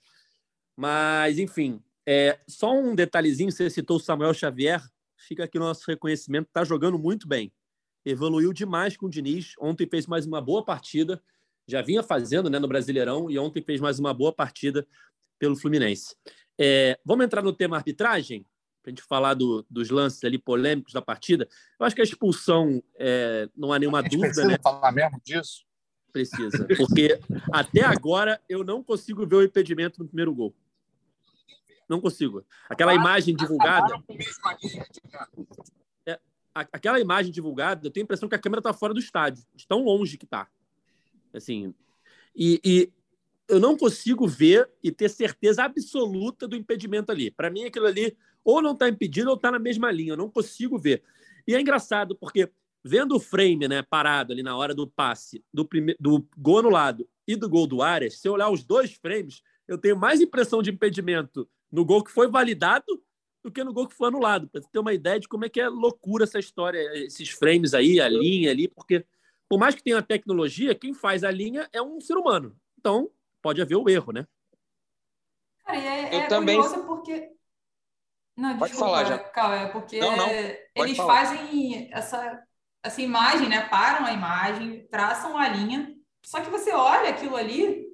[0.75, 4.81] Mas, enfim, é, só um detalhezinho, você citou o Samuel Xavier,
[5.27, 7.51] fica aqui o nosso reconhecimento, está jogando muito bem.
[8.05, 11.21] Evoluiu demais com o Diniz, ontem fez mais uma boa partida,
[11.67, 14.87] já vinha fazendo né, no Brasileirão, e ontem fez mais uma boa partida
[15.37, 16.15] pelo Fluminense.
[16.59, 18.45] É, vamos entrar no tema arbitragem?
[18.81, 21.47] para a gente falar do, dos lances ali polêmicos da partida.
[21.79, 24.27] Eu acho que a expulsão é, não há nenhuma dúvida.
[24.27, 24.57] Precisa né?
[24.61, 25.65] falar mesmo disso?
[26.11, 27.19] Precisa, porque
[27.53, 30.55] até agora eu não consigo ver o impedimento no primeiro gol.
[31.89, 32.45] Não consigo.
[32.69, 34.01] Aquela imagem divulgada.
[36.05, 36.19] É,
[36.53, 39.67] aquela imagem divulgada, eu tenho a impressão que a câmera está fora do estádio, de
[39.67, 40.47] tão longe que está.
[41.33, 41.73] Assim,
[42.35, 42.93] e, e
[43.47, 47.31] eu não consigo ver e ter certeza absoluta do impedimento ali.
[47.31, 50.13] Para mim, aquilo ali ou não está impedido ou está na mesma linha.
[50.13, 51.03] Eu não consigo ver.
[51.47, 52.51] E é engraçado, porque
[52.83, 55.95] vendo o frame né, parado ali na hora do passe, do, prime...
[55.99, 59.77] do gol anulado e do gol do Arias, se eu olhar os dois frames, eu
[59.77, 63.03] tenho mais impressão de impedimento no gol que foi validado
[63.43, 64.47] do que no gol que foi anulado.
[64.49, 67.99] Para ter uma ideia de como é que é loucura essa história, esses frames aí,
[67.99, 69.05] a linha ali, porque
[69.47, 72.55] por mais que tenha tecnologia, quem faz a linha é um ser humano.
[72.77, 73.09] Então,
[73.41, 74.27] pode haver o erro, né?
[75.65, 76.61] Cara, é, é também...
[76.85, 77.31] porque
[78.39, 79.19] não, Pode falar, já.
[79.19, 80.29] Calma, é porque não, não.
[80.29, 81.25] eles falar.
[81.25, 82.41] fazem essa,
[82.81, 83.67] essa imagem, né?
[83.67, 87.88] Param a imagem, traçam a linha, só que você olha aquilo ali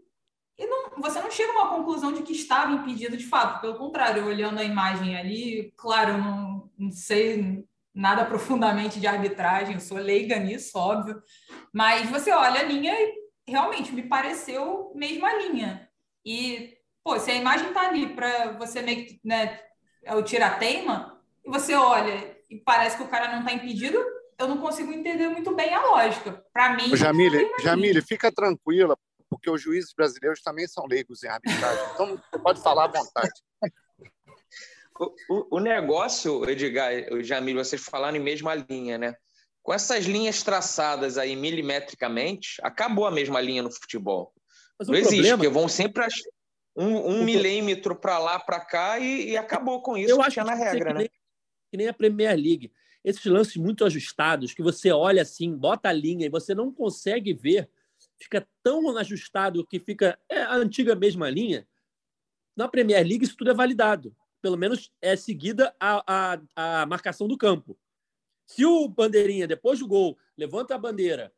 [0.58, 3.60] e não, você não chega a uma conclusão de que estava impedido de fato.
[3.62, 9.76] Pelo contrário, olhando a imagem ali, claro, eu não, não sei nada profundamente de arbitragem,
[9.76, 11.22] eu sou leiga nisso, óbvio,
[11.74, 13.13] mas você olha a linha e
[13.48, 15.89] realmente me pareceu mesma linha.
[16.26, 19.60] E, pô, se a imagem tá ali para você meio que, né,
[20.04, 24.04] é o tira-teima, e você olha e parece que o cara não está impedido,
[24.38, 26.44] eu não consigo entender muito bem a lógica.
[26.52, 26.96] Para mim.
[26.96, 28.98] Jamile, Jamile, fica tranquila,
[29.36, 31.84] porque os juízes brasileiros também são leigos em arbitragem.
[31.93, 33.34] Então, pode falar à vontade.
[34.98, 39.13] O, o, o, negócio, Edgar, o Jamil, vocês falaram em mesma linha, né?
[39.62, 44.34] Com essas linhas traçadas aí milimetricamente, acabou a mesma linha no futebol.
[44.80, 45.38] Mas não existe, problema...
[45.38, 46.06] porque vão sempre
[46.78, 50.12] um, um milímetro para lá, para cá e, e, acabou com isso.
[50.12, 51.00] Eu acho que na regra, que né?
[51.00, 51.10] Nem,
[51.71, 52.71] que nem a Premier League.
[53.04, 57.34] Esses lances muito ajustados, que você olha assim, bota a linha e você não consegue
[57.34, 57.69] ver,
[58.17, 61.67] fica tão ajustado que fica é a antiga mesma linha.
[62.56, 64.15] Na Premier League, isso tudo é validado.
[64.41, 66.04] Pelo menos é seguida a,
[66.56, 67.78] a, a marcação do campo.
[68.45, 71.34] Se o bandeirinha, depois do gol, levanta a bandeira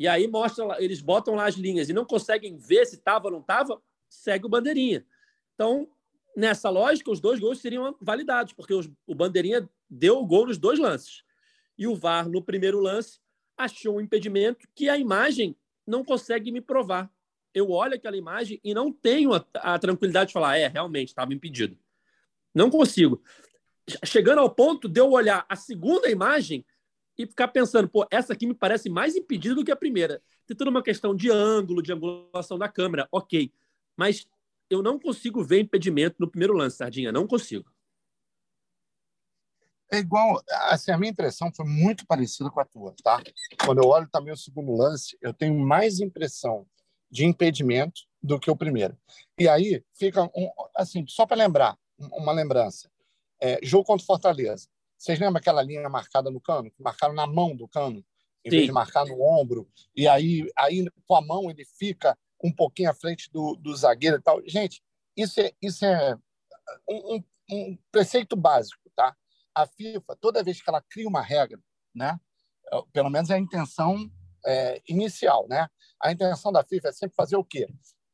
[0.00, 3.32] e aí mostra, eles botam lá as linhas e não conseguem ver se estava ou
[3.32, 5.04] não estava, segue o Bandeirinha.
[5.54, 5.86] Então,
[6.34, 10.56] nessa lógica, os dois gols seriam validados, porque os, o Bandeirinha deu o gol nos
[10.56, 11.22] dois lances.
[11.76, 13.20] E o VAR, no primeiro lance,
[13.58, 15.54] achou um impedimento que a imagem
[15.90, 17.10] não consegue me provar.
[17.52, 21.34] Eu olho aquela imagem e não tenho a, a tranquilidade de falar, é, realmente, estava
[21.34, 21.76] impedido.
[22.54, 23.20] Não consigo.
[24.04, 26.64] Chegando ao ponto de eu olhar a segunda imagem
[27.18, 30.22] e ficar pensando, pô, essa aqui me parece mais impedida do que a primeira.
[30.46, 33.52] Tem toda uma questão de ângulo, de angulação da câmera, ok.
[33.96, 34.26] Mas
[34.70, 37.70] eu não consigo ver impedimento no primeiro lance, Sardinha, não consigo.
[39.92, 43.20] É igual, assim, a minha impressão foi muito parecida com a tua, tá?
[43.64, 46.64] Quando eu olho também o segundo lance, eu tenho mais impressão
[47.10, 48.96] de impedimento do que o primeiro.
[49.38, 52.88] E aí fica, um, assim, só para lembrar, uma lembrança.
[53.40, 54.68] É, jogo contra Fortaleza.
[54.96, 56.70] Vocês lembram aquela linha marcada no cano?
[56.70, 58.04] Que marcaram na mão do cano,
[58.44, 58.56] em Sim.
[58.56, 59.68] vez de marcar no ombro.
[59.96, 64.18] E aí, aí, com a mão, ele fica um pouquinho à frente do, do zagueiro
[64.18, 64.40] e tal.
[64.46, 64.82] Gente,
[65.16, 66.16] isso é, isso é
[66.88, 69.16] um, um, um preceito básico, tá?
[69.54, 71.60] A FIFA, toda vez que ela cria uma regra,
[71.94, 72.18] né,
[72.72, 74.10] é, pelo menos é a intenção
[74.46, 75.68] é, inicial, né?
[76.02, 77.68] A intenção da FIFA é sempre fazer o quê?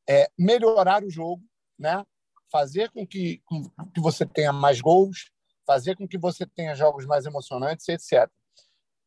[0.08, 1.42] É melhorar o jogo,
[1.78, 2.04] né?
[2.50, 3.62] Fazer com que, com
[3.94, 5.30] que você tenha mais gols,
[5.66, 8.30] fazer com que você tenha jogos mais emocionantes, etc.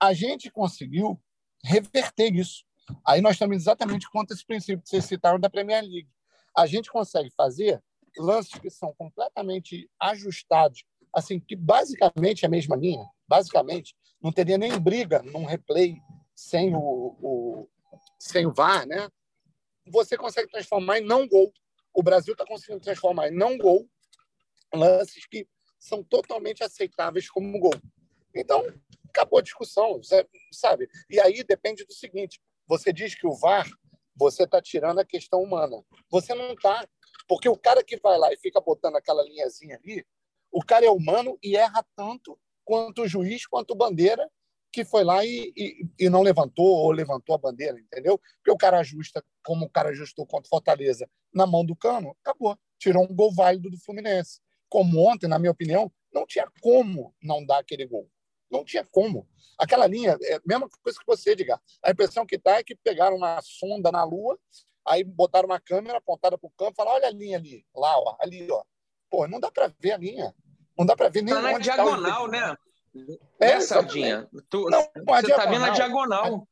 [0.02, 1.22] A gente conseguiu
[1.64, 2.64] reverter isso.
[3.06, 6.10] Aí nós estamos exatamente contra esse princípio que vocês citaram da Premier League.
[6.58, 7.82] A gente consegue fazer
[8.18, 14.58] lances que são completamente ajustados assim, que basicamente é a mesma linha, basicamente, não teria
[14.58, 15.98] nem briga num replay
[16.36, 16.80] sem o,
[17.22, 17.70] o
[18.20, 19.10] sem o VAR, né?
[19.88, 21.52] Você consegue transformar em não gol.
[21.94, 23.90] O Brasil está conseguindo transformar em não gol
[24.74, 25.48] lances que
[25.80, 27.74] são totalmente aceitáveis como gol.
[28.36, 28.64] Então,
[29.10, 30.00] acabou a discussão,
[30.52, 30.88] sabe?
[31.10, 33.68] E aí depende do seguinte: você diz que o VAR,
[34.16, 35.84] você está tirando a questão humana.
[36.10, 36.88] Você não está.
[37.28, 40.06] Porque o cara que vai lá e fica botando aquela linhazinha ali,
[40.52, 44.30] o cara é humano e erra tanto quanto o juiz, quanto o bandeira,
[44.72, 48.20] que foi lá e, e, e, não levantou ou levantou a bandeira, entendeu?
[48.38, 52.16] Porque o cara ajusta, como o cara ajustou contra o Fortaleza na mão do cano,
[52.22, 52.58] acabou.
[52.78, 54.40] Tirou um gol válido do Fluminense.
[54.70, 58.10] Como ontem, na minha opinião, não tinha como não dar aquele gol.
[58.50, 59.28] Não tinha como.
[59.58, 61.60] Aquela linha, é a mesma coisa que você, diga.
[61.84, 64.40] A impressão que dá é que pegaram uma sonda na Lua,
[64.88, 67.98] aí botaram uma câmera apontada para o campo e falaram: olha a linha ali, lá,
[68.00, 68.64] ó, ali, ó.
[69.10, 70.34] Pô, não dá para ver a linha.
[70.78, 72.58] Não dá para ver nem tá na diagonal, tá né?
[73.40, 74.30] É, né, Sardinha?
[74.50, 76.48] Tu, não, você está vendo a diagonal.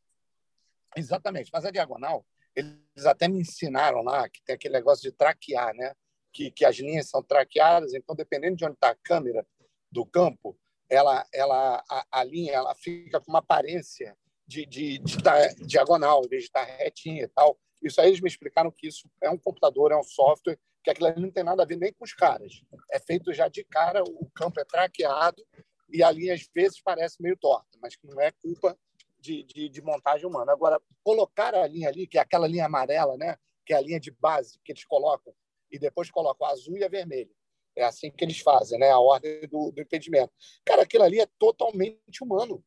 [0.96, 5.74] Exatamente, mas a diagonal, eles até me ensinaram lá que tem aquele negócio de traquear,
[5.76, 5.94] né?
[6.34, 9.46] Que, que as linhas são traqueadas, então dependendo de onde está a câmera
[9.92, 10.58] do campo,
[10.90, 14.16] ela, ela, a, a, linha ela fica com uma aparência
[14.46, 17.58] de, de, de tá diagonal, em vez de estar tá retinha e tal.
[17.82, 20.58] Isso aí eles me explicaram que isso é um computador, é um software
[20.88, 22.62] que aquilo ali não tem nada a ver nem com os caras.
[22.90, 25.46] É feito já de cara, o campo é traqueado
[25.90, 28.78] e a linha às vezes parece meio torta, mas que não é culpa
[29.20, 30.54] de, de, de, montagem humana.
[30.54, 34.00] Agora, colocar a linha ali, que é aquela linha amarela, né, que é a linha
[34.00, 35.34] de base que eles colocam,
[35.70, 37.32] e depois colocam a azul e a vermelha.
[37.76, 38.90] É assim que eles fazem, né?
[38.90, 40.32] A ordem do, do impedimento.
[40.66, 42.64] Cara, aquilo ali é totalmente humano.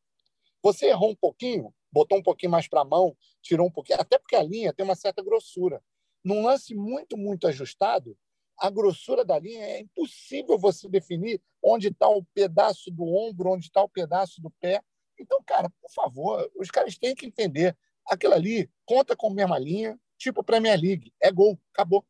[0.63, 4.17] Você errou um pouquinho, botou um pouquinho mais para a mão, tirou um pouquinho, até
[4.17, 5.83] porque a linha tem uma certa grossura.
[6.23, 8.17] Num lance muito, muito ajustado,
[8.57, 13.65] a grossura da linha é impossível você definir onde está o pedaço do ombro, onde
[13.65, 14.81] está o pedaço do pé.
[15.19, 17.75] Então, cara, por favor, os caras têm que entender.
[18.05, 21.11] Aquilo ali conta com a mesma linha, tipo Premier League.
[21.19, 22.05] É gol, acabou.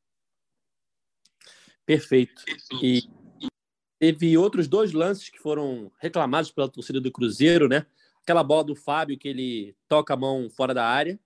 [1.85, 2.43] Perfeito.
[2.81, 3.03] E
[3.97, 7.85] teve outros dois lances que foram reclamados pela torcida do Cruzeiro, né?
[8.21, 11.19] Aquela bola do Fábio que ele toca a mão fora da área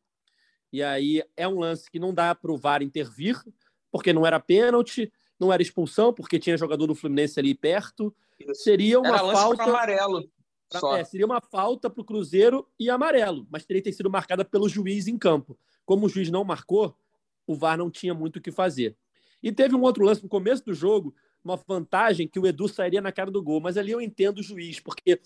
[0.76, 3.42] e aí é um lance que não dá para o VAR intervir,
[3.90, 5.10] porque não era pênalti,
[5.40, 8.14] não era expulsão, porque tinha jogador do Fluminense ali perto.
[8.54, 9.64] Seria uma era falta.
[9.64, 10.30] amarelo.
[10.98, 14.44] É, seria uma falta para o Cruzeiro e amarelo, mas teria que ter sido marcada
[14.44, 15.58] pelo juiz em campo.
[15.86, 16.94] Como o juiz não marcou,
[17.48, 18.98] o VAR não tinha muito o que fazer.
[19.42, 23.00] E teve um outro lance no começo do jogo, uma vantagem que o Edu sairia
[23.00, 25.22] na cara do gol, mas ali eu entendo o juiz, porque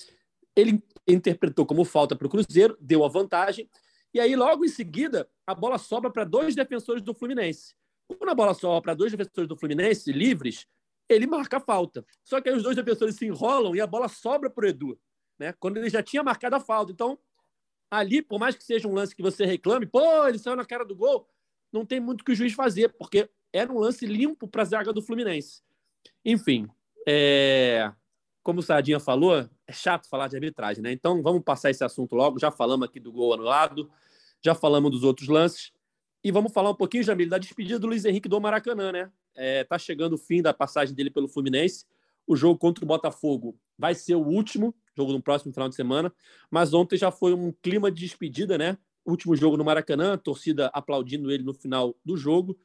[0.55, 3.67] ele interpretou como falta para o Cruzeiro, deu a vantagem,
[4.13, 7.75] e aí, logo em seguida, a bola sobra para dois defensores do Fluminense.
[8.07, 10.67] Quando a bola sobra para dois defensores do Fluminense livres,
[11.07, 12.05] ele marca a falta.
[12.23, 14.99] Só que aí os dois defensores se enrolam e a bola sobra para o Edu,
[15.37, 15.53] né?
[15.59, 16.91] quando ele já tinha marcado a falta.
[16.91, 17.19] Então,
[17.89, 20.83] ali, por mais que seja um lance que você reclame, pô, ele saiu na cara
[20.83, 21.27] do gol,
[21.71, 24.93] não tem muito que o juiz fazer, porque era um lance limpo para a zaga
[24.93, 25.61] do Fluminense.
[26.25, 26.67] Enfim,
[27.07, 27.91] é
[28.43, 30.91] como o Sardinha falou, é chato falar de arbitragem, né?
[30.91, 32.39] Então vamos passar esse assunto logo.
[32.39, 33.87] Já falamos aqui do gol anulado,
[34.43, 35.71] já falamos dos outros lances.
[36.23, 39.11] E vamos falar um pouquinho, Jamil, da despedida do Luiz Henrique do Maracanã, né?
[39.35, 41.85] É, tá chegando o fim da passagem dele pelo Fluminense.
[42.25, 46.11] O jogo contra o Botafogo vai ser o último jogo no próximo final de semana,
[46.49, 48.75] mas ontem já foi um clima de despedida, né?
[49.05, 52.59] Último jogo no Maracanã, torcida aplaudindo ele no final do jogo.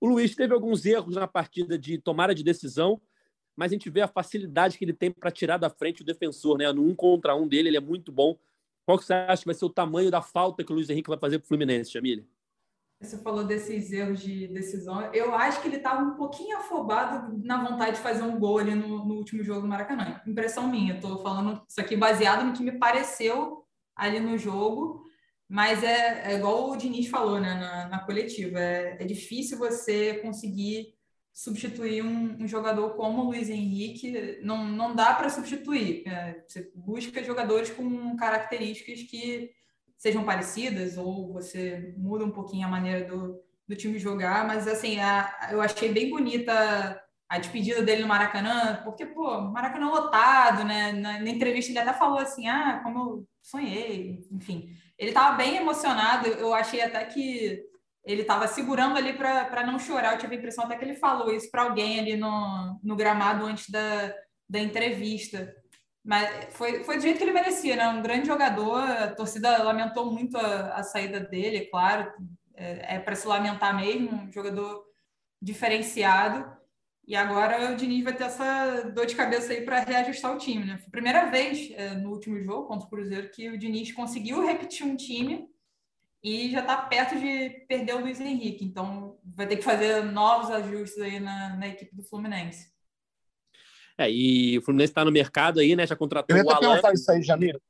[0.00, 3.00] O Luiz teve alguns erros na partida de tomada de decisão,
[3.58, 6.56] mas a gente vê a facilidade que ele tem para tirar da frente o defensor,
[6.56, 6.72] né?
[6.72, 8.38] No um contra um dele, ele é muito bom.
[8.86, 11.10] Qual que você acha que vai ser o tamanho da falta que o Luiz Henrique
[11.10, 12.24] vai fazer para o Fluminense, Jamília?
[13.00, 15.12] Você falou desses erros de decisão.
[15.12, 18.76] Eu acho que ele estava um pouquinho afobado na vontade de fazer um gol ali
[18.76, 20.22] no, no último jogo do Maracanã.
[20.24, 20.94] Impressão minha.
[20.94, 23.64] Estou falando isso aqui baseado no que me pareceu
[23.96, 25.04] ali no jogo.
[25.48, 28.60] Mas é, é igual o Diniz falou né, na, na coletiva.
[28.60, 30.94] É, é, difícil você conseguir
[31.38, 34.40] substituir um, um, jogador como o Luiz Henrique.
[34.42, 36.02] Não, não dá para substituir.
[36.04, 39.52] É, você busca jogadores com características que
[39.96, 44.98] sejam parecidas ou você muda um pouquinho a maneira do, do time jogar, mas assim,
[44.98, 50.90] a, eu achei bem bonita a despedida dele no Maracanã, porque, pô, Maracanã lotado, né?
[50.90, 54.70] Na, na, entrevista ele até falou assim, ah, como eu sonhei, enfim.
[54.98, 57.62] Ele estava bem emocionado, eu achei até que
[58.08, 61.30] ele estava segurando ali para não chorar, eu tive a impressão até que ele falou
[61.30, 64.14] isso para alguém ali no, no gramado antes da,
[64.48, 65.54] da entrevista.
[66.02, 67.86] Mas foi, foi do jeito que ele merecia, né?
[67.88, 68.78] Um grande jogador.
[68.78, 72.10] A torcida lamentou muito a, a saída dele, é claro.
[72.56, 74.86] É, é para se lamentar mesmo, um jogador
[75.40, 76.50] diferenciado.
[77.06, 80.64] E agora o Diniz vai ter essa dor de cabeça aí para reajustar o time,
[80.64, 80.78] né?
[80.78, 84.46] Foi a primeira vez é, no último jogo contra o Cruzeiro que o Diniz conseguiu
[84.46, 85.46] repetir um time
[86.22, 88.64] e já está perto de perder o Luiz Henrique.
[88.64, 92.72] Então vai ter que fazer novos ajustes aí na, na equipe do Fluminense.
[93.96, 95.86] É, e o Fluminense está no mercado aí, né?
[95.86, 96.74] Já contratou eu ia até Alan.
[96.74, 97.60] perguntar isso aí, Jamir.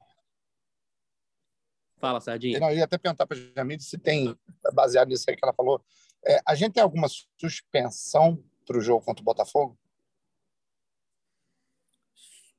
[1.97, 2.59] Fala, Sardinha.
[2.59, 4.37] eu ia até perguntar para a Jamir se tem,
[4.73, 5.83] baseado nisso aí que ela falou,
[6.25, 9.77] é, a gente tem alguma suspensão para o jogo contra o Botafogo?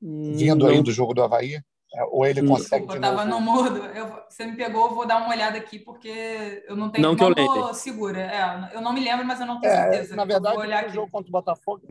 [0.02, 0.68] Vindo Não.
[0.68, 1.62] aí do jogo do Havaí?
[1.92, 2.86] É, ou ele consegue.
[2.88, 3.84] Eu estava no mudo.
[3.86, 7.02] Eu, você me pegou, eu vou dar uma olhada aqui, porque eu não tenho.
[7.02, 7.74] Não que eu lembro.
[7.74, 8.20] segura.
[8.20, 10.16] É, eu não me lembro, mas eu não tenho é, certeza.
[10.16, 11.88] Na verdade, o jogo contra o Botafogo,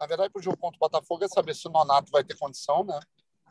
[0.00, 2.36] na verdade, para o jogo contra o Botafogo é saber se o Nonato vai ter
[2.36, 2.98] condição, né?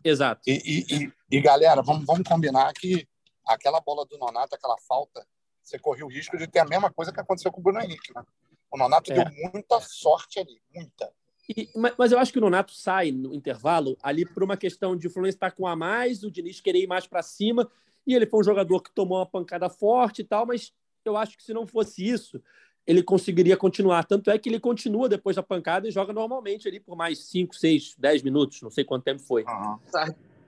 [0.03, 0.41] Exato.
[0.47, 3.07] E, e, e, e, galera, vamos, vamos combinar que
[3.45, 5.25] aquela bola do Nonato, aquela falta,
[5.63, 8.11] você correu o risco de ter a mesma coisa que aconteceu com o Bruno Henrique,
[8.15, 8.23] né?
[8.71, 9.15] O Nonato é.
[9.15, 11.13] deu muita sorte ali, muita.
[11.55, 15.07] E, mas eu acho que o Nonato sai no intervalo ali por uma questão de
[15.07, 17.69] o Fluminense estar tá com a mais, o Diniz querer ir mais para cima,
[18.07, 21.37] e ele foi um jogador que tomou uma pancada forte e tal, mas eu acho
[21.37, 22.41] que se não fosse isso,
[22.85, 24.05] ele conseguiria continuar.
[24.05, 27.55] Tanto é que ele continua depois da pancada e joga normalmente ali por mais 5,
[27.55, 29.43] 6, 10 minutos, não sei quanto tempo foi.
[29.43, 29.79] Uhum.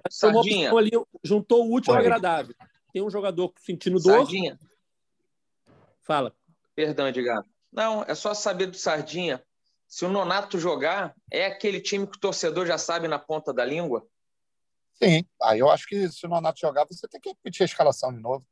[0.09, 0.71] Sardinha.
[0.73, 0.91] Ali,
[1.23, 2.05] juntou o último Pode.
[2.05, 2.55] agradável.
[2.91, 4.19] Tem um jogador sentindo dor.
[4.19, 4.59] Sardinha.
[6.01, 6.35] Fala.
[6.75, 7.43] Perdão, Edgar.
[7.71, 9.41] Não, é só saber do Sardinha.
[9.93, 13.63] Se o Nonato jogar, é aquele time que o torcedor já sabe na ponta da
[13.63, 14.03] língua?
[14.95, 15.23] Sim.
[15.39, 18.19] Aí eu acho que se o Nonato jogar, você tem que repetir a escalação de
[18.19, 18.43] novo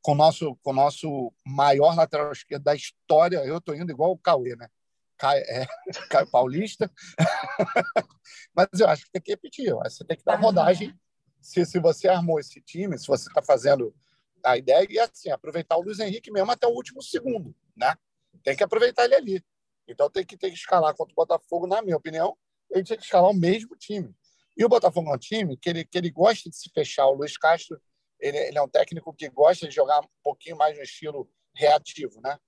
[0.00, 3.44] com o nosso, com o nosso maior lateral esquerdo da história.
[3.44, 4.70] Eu estou indo igual o Cauê, né?
[5.18, 5.66] Caio, é,
[6.08, 6.90] Caio Paulista.
[8.56, 9.74] Mas eu acho que tem que repetir.
[9.74, 10.98] Você tem que dar rodagem.
[11.42, 13.94] Se, se você armou esse time, se você está fazendo
[14.42, 17.54] a ideia, e assim, aproveitar o Luiz Henrique mesmo até o último segundo.
[17.76, 17.94] Né?
[18.42, 19.44] Tem que aproveitar ele ali.
[19.88, 22.36] Então tem que, tem que escalar contra o Botafogo, na minha opinião,
[22.70, 24.14] ele tinha que escalar o mesmo time.
[24.56, 27.06] E o Botafogo é um time que ele, que ele gosta de se fechar.
[27.06, 27.80] O Luiz Castro
[28.18, 32.20] ele, ele, é um técnico que gosta de jogar um pouquinho mais no estilo reativo,
[32.22, 32.38] né?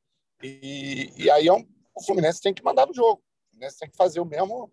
[0.42, 3.20] E, e aí é um, o Fluminense tem que mandar no jogo.
[3.20, 4.72] O Fluminense tem que fazer o mesmo,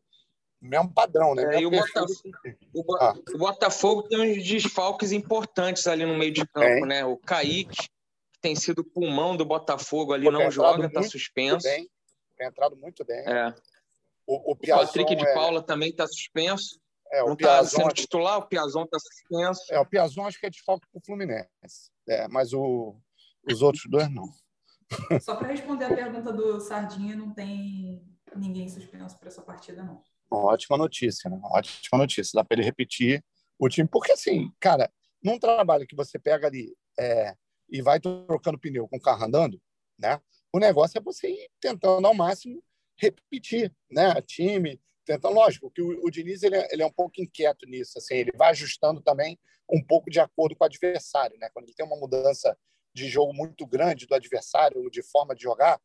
[0.61, 1.55] mesmo padrão, né?
[1.55, 2.13] É, e o Botafogo,
[2.73, 3.15] o, ah.
[3.33, 6.87] o Botafogo, tem uns desfalques importantes ali no meio de campo, é.
[6.87, 7.05] né?
[7.05, 11.67] O Kaique, que tem sido o pulmão do Botafogo ali, Pô, não joga, está suspenso.
[11.67, 11.89] Bem,
[12.35, 13.19] tem entrado muito bem.
[13.27, 13.53] É.
[14.27, 16.79] O, o, o Patrick de é Paula também está suspenso.
[17.11, 19.61] É, o não está sendo titular, o Piazon está suspenso.
[19.71, 21.91] É, o Piazon acho que é de falta para o Fluminense.
[22.07, 22.95] É, mas o,
[23.49, 24.27] os outros dois não.
[25.21, 28.03] Só para responder a pergunta do Sardinha, não tem
[28.35, 30.01] ninguém suspenso para essa partida, não.
[30.29, 31.39] Ótima notícia, né?
[31.43, 32.31] Ótima notícia.
[32.35, 33.23] Dá para ele repetir
[33.59, 33.87] o time.
[33.87, 34.91] Porque, assim, cara,
[35.23, 37.35] num trabalho que você pega ali é,
[37.69, 39.61] e vai trocando pneu com o carro andando,
[39.97, 40.19] né?
[40.55, 42.63] O negócio é você ir tentando ao máximo
[42.97, 44.21] repetir, né?
[44.21, 47.97] Time, tentando, lógico, que o, o Diniz ele é, ele é, um pouco inquieto nisso,
[47.97, 49.37] assim, ele vai ajustando também
[49.69, 51.49] um pouco de acordo com o adversário, né?
[51.53, 52.57] Quando ele tem uma mudança
[52.93, 55.77] de jogo muito grande do adversário, de forma de jogar,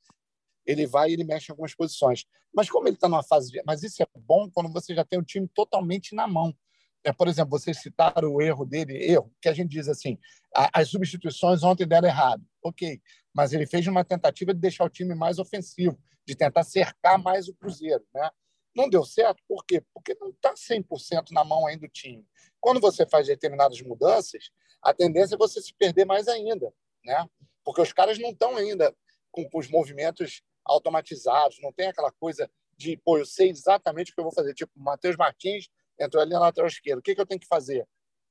[0.65, 2.25] ele vai e ele mexe em algumas posições.
[2.55, 3.61] Mas como ele está numa fase, de...
[3.67, 6.57] mas isso é bom quando você já tem o time totalmente na mão.
[7.03, 10.19] É, por exemplo, vocês citaram o erro dele, erro que a gente diz assim,
[10.55, 13.01] as substituições ontem deram errado, ok,
[13.33, 17.49] mas ele fez uma tentativa de deixar o time mais ofensivo, de tentar cercar mais
[17.49, 18.29] o Cruzeiro, né?
[18.77, 19.83] Não deu certo, por quê?
[19.93, 22.25] Porque não está 100% na mão ainda do time.
[22.61, 24.51] Quando você faz determinadas mudanças,
[24.83, 26.73] a tendência é você se perder mais ainda,
[27.05, 27.27] né?
[27.65, 28.95] Porque os caras não estão ainda
[29.31, 34.15] com, com os movimentos automatizados, não tem aquela coisa de, pô, eu sei exatamente o
[34.15, 34.55] que eu vou fazer.
[34.55, 35.69] Tipo, o Matheus Martins
[36.01, 37.01] entrou ali na lateral esquerda.
[37.01, 37.87] O que, que eu tenho que fazer?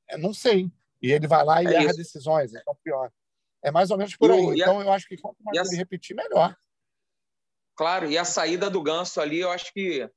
[0.09, 0.70] Eu não sei.
[1.01, 1.97] E ele vai lá e é erra isso.
[1.97, 3.11] decisões, então pior.
[3.63, 4.59] É mais ou menos por aí.
[4.59, 6.55] então, eu acho que quanto mais ele repetir, melhor.
[7.76, 10.09] Claro, e a saída do Ganso ali, eu acho que,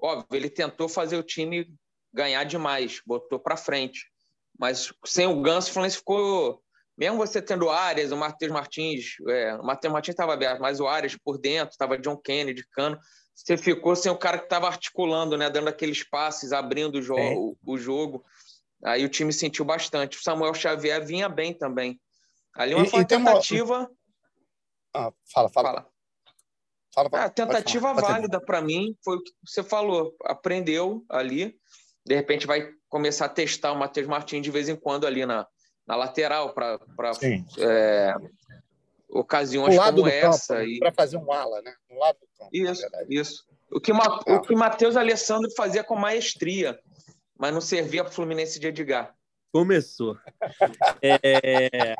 [0.00, 1.72] óbvio, ele tentou fazer o time
[2.12, 4.10] ganhar demais, botou para frente.
[4.58, 6.62] Mas sem o Ganso, o Fluminense ficou.
[6.96, 10.88] Mesmo você tendo Arias, o Matheus Martins, é, o Matheus Martins estava aberto, mas o
[10.88, 12.98] Arias por dentro, estava John Kennedy, Cano.
[13.38, 17.16] Você ficou sem o cara que estava articulando, né, dando aqueles passes, abrindo o, jo
[17.16, 17.34] é.
[17.34, 18.24] o, o jogo.
[18.84, 20.18] Aí o time sentiu bastante.
[20.18, 22.00] O Samuel Xavier vinha bem também.
[22.54, 23.78] Ali uma, e, uma tentativa.
[23.78, 23.90] Uma...
[24.92, 25.68] Ah, fala, fala.
[25.68, 25.90] fala.
[26.92, 27.24] fala, fala.
[27.24, 30.16] Ah, tentativa válida para mim foi o que você falou.
[30.24, 31.56] Aprendeu ali.
[32.04, 35.46] De repente vai começar a testar o Matheus Martins de vez em quando ali na,
[35.86, 36.80] na lateral para
[37.58, 38.14] é,
[39.08, 40.56] ocasiões como essa.
[40.56, 40.78] Campo, e...
[40.78, 41.74] Para fazer um ala, né?
[41.90, 42.50] No lado do campo.
[42.52, 43.44] Isso, isso.
[43.70, 46.78] O que, o que Matheus Alessandro fazia com maestria
[47.38, 49.14] mas não servia para o Fluminense de Edgar.
[49.52, 50.18] Começou.
[51.00, 51.94] É,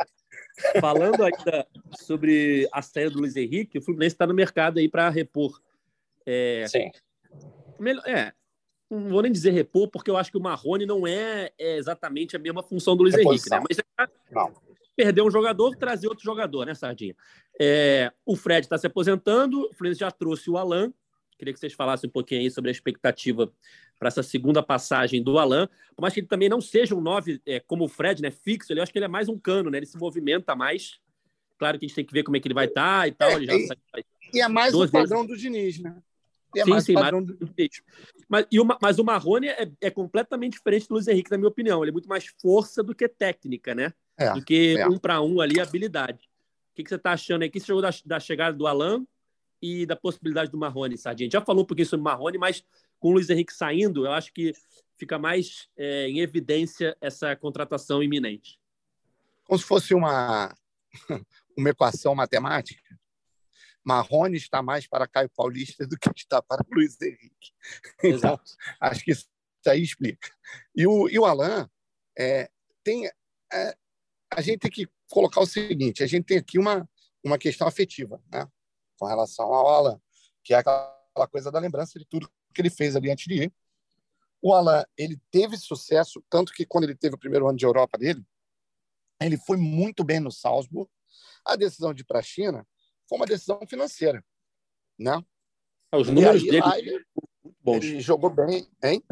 [0.81, 5.09] falando ainda sobre a saída do Luiz Henrique, o Fluminense está no mercado aí para
[5.09, 5.63] repor.
[6.27, 6.91] É, Sim.
[7.79, 8.33] Melhor, é,
[8.91, 12.35] não vou nem dizer repor, porque eu acho que o Marrone não é, é exatamente
[12.35, 13.59] a mesma função do Luiz Reposição.
[13.59, 13.85] Henrique, né?
[13.97, 14.68] Mas é não.
[14.99, 17.15] Perder um jogador, trazer outro jogador, né, Sardinha?
[17.59, 20.93] É, o Fred está se aposentando, o Fluminense já trouxe o Alan.
[21.39, 23.49] Queria que vocês falassem um pouquinho aí sobre a expectativa
[23.97, 25.69] para essa segunda passagem do Alan.
[25.95, 28.73] Por mais que ele também não seja um nove é, como o Fred, né, fixo,
[28.73, 29.79] ele acho que ele é mais um cano, né?
[29.79, 30.99] Ele se movimenta mais.
[31.57, 33.13] Claro que a gente tem que ver como é que ele vai estar tá e
[33.13, 33.31] tal.
[33.31, 33.77] É, e, sai,
[34.35, 35.29] e, é mais o padrão vezes.
[35.29, 35.97] do Diniz, né?
[36.57, 37.83] E é sim, mais sim, padrão mas, do Diniz.
[38.29, 41.49] Mas, e o, mas o Marrone é, é, completamente diferente do Luiz Henrique, na minha
[41.49, 41.85] opinião.
[41.85, 43.93] Ele é muito mais força do que técnica, né?
[44.19, 44.89] É, do que é.
[44.89, 46.29] um para um ali, habilidade.
[46.73, 47.49] O que, que você está achando aí?
[47.49, 49.07] O que você jogou da, da chegada do Alan
[49.63, 51.27] e da possibilidade do Marrone, Sardinha?
[51.27, 52.65] A gente já falou um pouquinho sobre o Marrone, mas
[52.99, 54.53] com o Luiz Henrique saindo, eu acho que
[54.97, 58.59] fica mais é, em evidência essa contratação iminente.
[59.45, 60.55] Como se fosse uma,
[61.57, 62.83] uma equação matemática.
[63.85, 67.53] Marrone está mais para Caio Paulista do que está para Luiz Henrique.
[68.05, 68.39] Então,
[68.81, 69.27] acho que isso
[69.67, 70.31] aí explica.
[70.75, 71.67] E o, e o Alain
[72.19, 72.51] é,
[72.85, 73.07] tem.
[73.53, 73.77] É,
[74.31, 76.89] a gente tem que colocar o seguinte: a gente tem aqui uma,
[77.25, 78.47] uma questão afetiva né,
[78.99, 80.01] com relação ao Alain,
[80.43, 83.53] que é aquela coisa da lembrança de tudo que ele fez ali antes de ir.
[84.41, 87.99] O Alain, ele teve sucesso, tanto que quando ele teve o primeiro ano de Europa
[87.99, 88.25] dele,
[89.21, 90.89] ele foi muito bem no Salzburg.
[91.45, 92.67] A decisão de ir para a China
[93.09, 94.25] foi uma decisão financeira,
[94.99, 95.21] né?
[95.91, 97.07] Ah, os números aí, dele ele,
[97.67, 99.03] ele jogou bem, hein?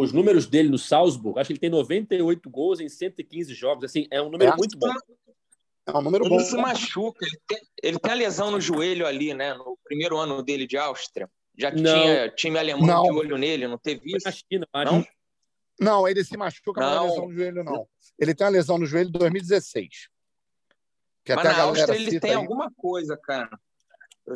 [0.00, 4.06] Os números dele no Salzburg, acho que ele tem 98 gols em 115 jogos, assim,
[4.10, 4.56] é um número é.
[4.56, 4.90] muito bom.
[5.86, 6.36] É um número ele bom.
[6.36, 9.52] Ele se machuca, ele tem, ele tem a lesão no joelho ali, né?
[9.52, 11.28] No primeiro ano dele de Áustria.
[11.58, 11.82] Já não.
[11.82, 13.02] tinha time alemão não.
[13.02, 14.24] de olho nele, não teve isso?
[14.24, 15.06] Na China, não?
[15.78, 16.94] Não, ele se machuca, não.
[16.94, 17.86] não é lesão no joelho, não.
[18.18, 20.08] Ele tem uma lesão no joelho em 2016.
[21.22, 22.36] Que Mas na Áustria ele tem aí.
[22.36, 23.50] alguma coisa, cara.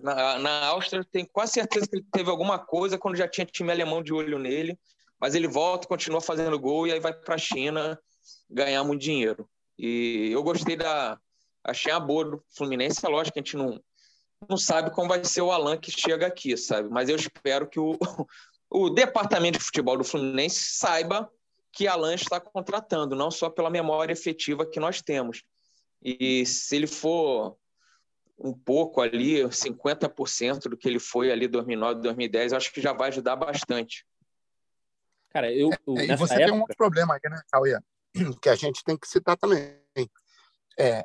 [0.03, 3.73] Na, na Áustria tem quase certeza que ele teve alguma coisa quando já tinha time
[3.73, 4.79] alemão de olho nele.
[5.25, 7.99] Mas ele volta, continua fazendo gol e aí vai para a China
[8.51, 9.49] ganhar muito dinheiro.
[9.79, 11.19] E eu gostei da.
[11.65, 13.01] Achei a boa do Fluminense.
[13.03, 13.83] É lógico que a gente não,
[14.47, 16.91] não sabe como vai ser o Alan que chega aqui, sabe?
[16.91, 17.97] Mas eu espero que o,
[18.69, 21.33] o departamento de futebol do Fluminense saiba
[21.73, 25.43] que Alan está contratando, não só pela memória efetiva que nós temos.
[26.03, 27.57] E se ele for
[28.39, 32.93] um pouco ali, 50% do que ele foi ali 2009, 2010, eu acho que já
[32.93, 34.05] vai ajudar bastante.
[35.35, 35.69] Cara, eu.
[35.99, 36.47] É, e você época...
[36.47, 37.77] tem um outro problema aí, né, Cauê?
[38.41, 39.77] Que a gente tem que citar também.
[40.79, 41.03] É,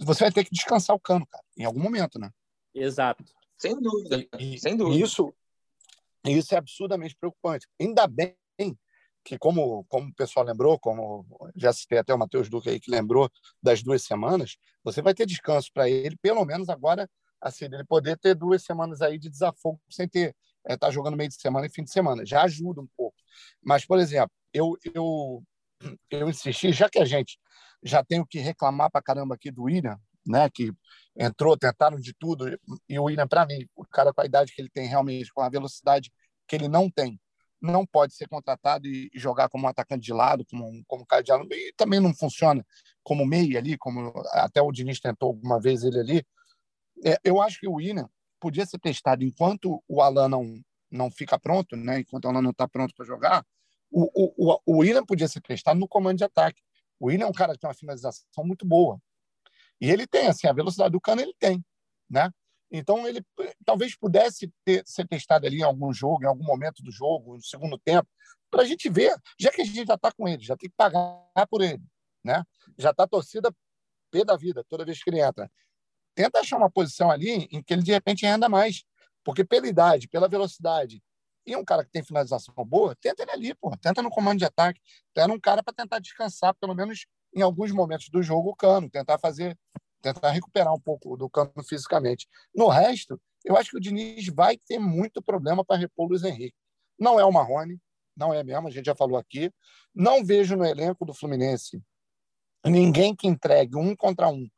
[0.00, 2.30] você vai ter que descansar o cano, cara, em algum momento, né?
[2.74, 3.24] Exato.
[3.56, 5.04] Sem dúvida, e, sem dúvida.
[5.04, 5.32] Isso,
[6.24, 7.68] isso é absurdamente preocupante.
[7.80, 8.36] Ainda bem
[9.24, 11.24] que, como, como o pessoal lembrou, como
[11.56, 13.30] já citei até o Matheus Duque aí que lembrou
[13.62, 17.08] das duas semanas, você vai ter descanso para ele, pelo menos agora,
[17.40, 20.34] assim, ele poder ter duas semanas aí de desafogo sem ter
[20.68, 22.24] é, tá jogando meio de semana e fim de semana.
[22.26, 23.16] Já ajuda um pouco.
[23.64, 25.42] Mas, por exemplo, eu, eu,
[26.10, 27.38] eu insisti, já que a gente
[27.82, 30.70] já tem o que reclamar para caramba aqui do William, né, que
[31.16, 32.46] entrou, tentaram de tudo,
[32.86, 35.40] e o William, para mim, o cara com a idade que ele tem realmente, com
[35.40, 36.12] a velocidade
[36.46, 37.18] que ele não tem,
[37.60, 41.32] não pode ser contratado e jogar como um atacante de lado, como, como cara de
[41.32, 42.64] lado, e também não funciona
[43.02, 46.26] como meia ali, como até o Diniz tentou alguma vez ele ali.
[47.04, 48.08] É, eu acho que o William
[48.40, 50.60] podia ser testado enquanto o Alan não,
[50.90, 52.00] não fica pronto, né?
[52.00, 53.44] enquanto ela não está pronto para jogar,
[53.90, 56.62] o, o, o William podia ser testado no comando de ataque.
[57.00, 59.00] O William é um cara que tem uma finalização muito boa.
[59.80, 61.64] E ele tem, assim, a velocidade do cano ele tem,
[62.10, 62.30] né?
[62.70, 63.24] Então ele
[63.64, 67.42] talvez pudesse ter, ser testado ali em algum jogo, em algum momento do jogo, no
[67.42, 68.08] segundo tempo,
[68.50, 70.76] para a gente ver, já que a gente já está com ele, já tem que
[70.76, 71.82] pagar por ele,
[72.24, 72.42] né?
[72.76, 73.54] Já está torcida
[74.10, 75.50] pé da vida toda vez que ele entra.
[76.18, 78.82] Tenta achar uma posição ali em que ele de repente renda mais,
[79.22, 81.00] porque pela idade, pela velocidade
[81.46, 83.70] e um cara que tem finalização boa, tenta ele ali, pô.
[83.76, 84.80] Tenta no comando de ataque,
[85.14, 88.90] tenta um cara para tentar descansar pelo menos em alguns momentos do jogo o cano,
[88.90, 89.56] tentar fazer,
[90.02, 92.26] tentar recuperar um pouco do cano fisicamente.
[92.52, 96.24] No resto, eu acho que o Diniz vai ter muito problema para repor o Luiz
[96.24, 96.56] Henrique.
[96.98, 97.78] Não é o Marrone,
[98.16, 99.52] não é mesmo, a gente já falou aqui.
[99.94, 101.80] Não vejo no elenco do Fluminense
[102.66, 104.48] ninguém que entregue um contra um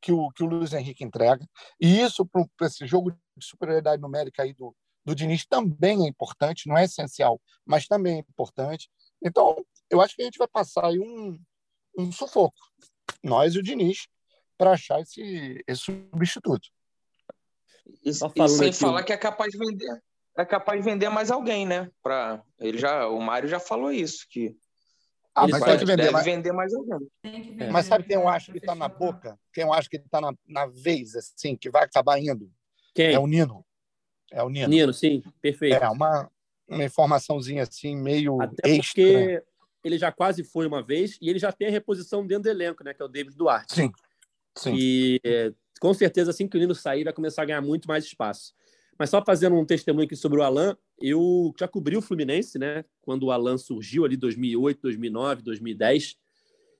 [0.00, 1.46] que o, que o Luiz Henrique entrega.
[1.80, 4.74] E isso, para esse jogo de superioridade numérica aí do,
[5.04, 8.90] do Diniz, também é importante, não é essencial, mas também é importante.
[9.22, 9.56] Então,
[9.90, 11.38] eu acho que a gente vai passar aí um,
[11.98, 12.58] um sufoco,
[13.22, 14.06] nós e o Diniz,
[14.56, 16.68] para achar esse, esse substituto.
[18.04, 18.72] E, e sem aqui...
[18.78, 20.02] falar que é capaz de vender,
[20.36, 21.90] é capaz de vender mais alguém, né?
[22.02, 24.56] Para ele já, o Mário já falou isso que
[25.34, 26.24] ah, mas vai, tem que vender, deve mas...
[26.24, 27.10] vender mais alguém.
[27.22, 27.70] É.
[27.70, 29.38] Mas sabe quem eu acho que está na boca?
[29.52, 32.50] Quem eu acho que está na, na vez, assim, que vai acabar indo?
[32.94, 33.14] Quem?
[33.14, 33.64] É o Nino.
[34.30, 34.68] É o Nino.
[34.68, 35.82] Nino, sim, perfeito.
[35.82, 36.30] É uma,
[36.68, 38.82] uma informaçãozinha assim, meio Até extra.
[38.84, 39.42] porque
[39.84, 42.84] ele já quase foi uma vez e ele já tem a reposição dentro do elenco,
[42.84, 42.92] né?
[42.92, 43.74] Que é o David Duarte.
[43.74, 43.92] Sim.
[44.56, 44.74] sim.
[44.76, 48.04] E é, com certeza, assim que o Nino sair, vai começar a ganhar muito mais
[48.04, 48.52] espaço.
[48.98, 52.84] Mas só fazendo um testemunho aqui sobre o Alan, eu já cobri o Fluminense, né?
[53.00, 56.16] Quando o Alan surgiu ali 2008, 2009, 2010.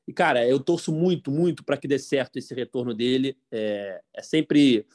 [0.07, 3.37] E, cara, eu torço muito, muito para que dê certo esse retorno dele.
[3.51, 4.87] É, é, sempre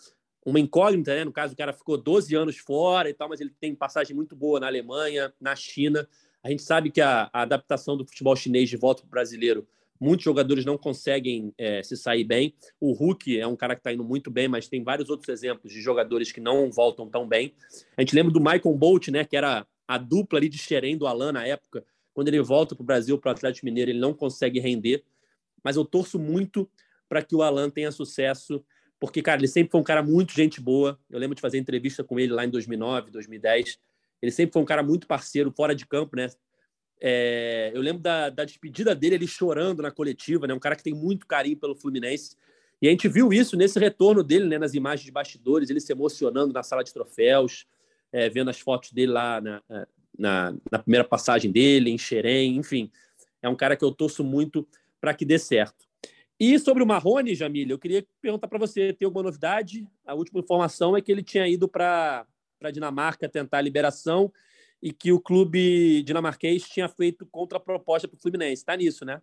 [0.46, 1.24] uma incógnita, né?
[1.24, 4.36] No caso, o cara ficou 12 anos fora e tal, mas ele tem passagem muito
[4.36, 6.08] boa na Alemanha, na China.
[6.44, 9.68] A gente sabe que a, a adaptação do futebol chinês de volta para o brasileiro
[10.00, 12.54] Muitos jogadores não conseguem é, se sair bem.
[12.80, 15.72] O Hulk é um cara que está indo muito bem, mas tem vários outros exemplos
[15.72, 17.54] de jogadores que não voltam tão bem.
[17.96, 21.08] A gente lembra do Michael Bolt, né, que era a dupla ali de Xerém do
[21.08, 21.86] Alan na época.
[22.14, 25.04] Quando ele volta para o Brasil, para o Atlético Mineiro, ele não consegue render.
[25.64, 26.70] Mas eu torço muito
[27.08, 28.64] para que o Alan tenha sucesso,
[29.00, 31.00] porque, cara, ele sempre foi um cara muito gente boa.
[31.10, 33.80] Eu lembro de fazer entrevista com ele lá em 2009, 2010.
[34.22, 36.30] Ele sempre foi um cara muito parceiro, fora de campo, né?
[37.02, 40.54] É, eu lembro da, da, despedida dele, ele chorando na coletiva, né?
[40.54, 42.36] Um cara que tem muito carinho pelo Fluminense.
[42.82, 44.58] E a gente viu isso nesse retorno dele, né?
[44.58, 47.66] Nas imagens de bastidores, ele se emocionando na sala de troféus,
[48.12, 49.62] é, vendo as fotos dele lá na,
[50.18, 52.92] na, na, primeira passagem dele, em Xerém, enfim.
[53.42, 54.68] É um cara que eu torço muito
[55.00, 55.86] para que dê certo.
[56.40, 59.88] E sobre o Marrone, Jamília, eu queria perguntar para você: tem alguma novidade?
[60.06, 62.26] A última informação é que ele tinha ido para
[62.62, 64.32] a Dinamarca tentar a liberação
[64.86, 68.62] e que o clube dinamarquês tinha feito contraproposta para o Fluminense.
[68.62, 69.20] Está nisso, né?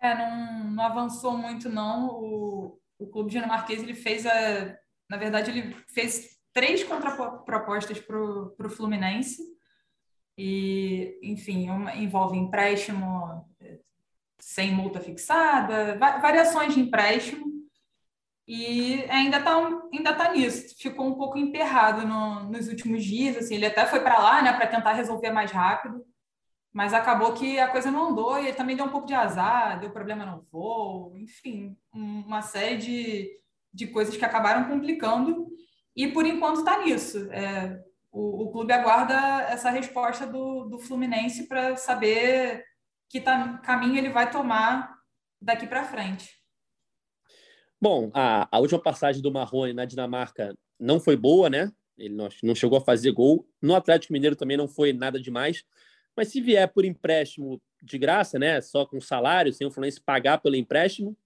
[0.00, 2.06] É, não, não avançou muito, não.
[2.10, 4.78] O, o clube dinamarquês ele fez a.
[5.10, 9.42] Na verdade, ele fez três contrapropostas para o Fluminense.
[10.38, 13.80] E, enfim, uma envolve empréstimo é,
[14.38, 17.57] sem multa fixada, variações de empréstimo
[18.48, 19.56] e ainda está
[19.92, 20.74] ainda tá nisso.
[20.78, 23.36] Ficou um pouco emperrado no, nos últimos dias.
[23.36, 26.02] Assim, ele até foi para lá, né, para tentar resolver mais rápido,
[26.72, 29.78] mas acabou que a coisa não andou e ele também deu um pouco de azar,
[29.78, 33.30] deu problema no voo, enfim, uma série de,
[33.72, 35.46] de coisas que acabaram complicando.
[35.94, 37.30] E por enquanto está nisso.
[37.30, 37.78] É,
[38.10, 42.64] o, o, clube aguarda essa resposta do, do Fluminense para saber
[43.10, 44.90] que tá, caminho ele vai tomar
[45.40, 46.37] daqui para frente.
[47.80, 51.72] Bom, a, a última passagem do Marrone na Dinamarca não foi boa, né?
[51.96, 53.46] Ele não, não chegou a fazer gol.
[53.60, 55.64] No Atlético Mineiro também não foi nada demais.
[56.16, 58.60] Mas se vier por empréstimo de graça, né?
[58.60, 61.16] Só com salário, sem o Fluminense pagar pelo empréstimo,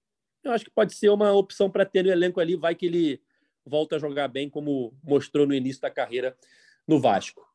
[0.45, 2.57] eu acho que pode ser uma opção para ter no elenco ali.
[2.57, 3.21] Vai que ele
[3.65, 6.37] volta a jogar bem, como mostrou no início da carreira
[6.87, 7.47] no Vasco.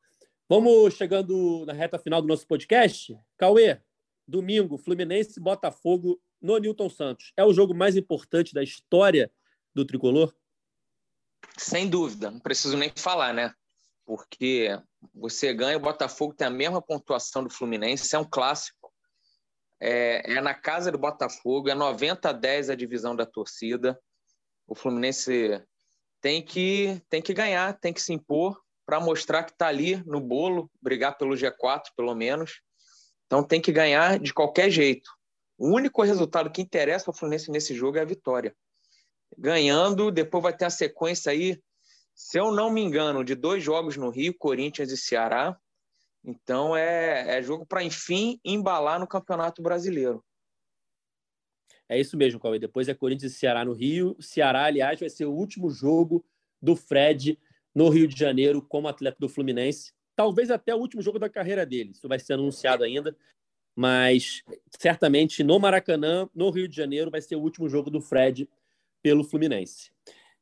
[0.49, 3.15] Vamos chegando na reta final do nosso podcast.
[3.37, 3.79] Cauê,
[4.27, 7.31] domingo, Fluminense Botafogo no Newton Santos.
[7.35, 9.31] É o jogo mais importante da história
[9.73, 10.33] do tricolor?
[11.57, 13.53] Sem dúvida, não preciso nem falar, né?
[14.05, 14.69] Porque
[15.13, 18.93] você ganha, o Botafogo tem a mesma pontuação do Fluminense, é um clássico.
[19.79, 23.99] É, é na casa do Botafogo, é 90 a 10 a divisão da torcida.
[24.67, 25.61] O Fluminense
[26.21, 30.21] tem que, tem que ganhar, tem que se impor para mostrar que está ali no
[30.21, 32.61] bolo, brigar pelo G4 pelo menos.
[33.25, 35.09] Então tem que ganhar de qualquer jeito.
[35.57, 38.55] O único resultado que interessa ao Fluminense nesse jogo é a vitória.
[39.37, 41.61] Ganhando, depois vai ter a sequência aí
[42.17, 45.55] se eu não me engano, de dois jogos no Rio, Corinthians e Ceará.
[46.25, 50.25] Então é, é jogo para, enfim, embalar no Campeonato Brasileiro.
[51.87, 52.57] É isso mesmo, Cauê.
[52.57, 54.17] Depois é Corinthians e Ceará no Rio.
[54.19, 56.25] Ceará, aliás, vai ser o último jogo
[56.59, 57.39] do Fred
[57.73, 59.93] no Rio de Janeiro como atleta do Fluminense.
[60.15, 61.91] Talvez até o último jogo da carreira dele.
[61.91, 63.15] Isso vai ser anunciado ainda.
[63.77, 64.41] Mas
[64.79, 68.49] certamente no Maracanã, no Rio de Janeiro, vai ser o último jogo do Fred
[69.03, 69.91] pelo Fluminense.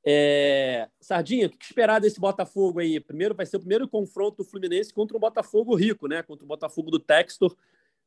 [0.05, 0.87] É...
[1.01, 2.97] Sardinha, o que esperar desse Botafogo aí?
[2.97, 6.23] Primeiro vai ser o primeiro confronto do Fluminense contra o Botafogo rico, né?
[6.23, 7.53] Contra o Botafogo do Textor,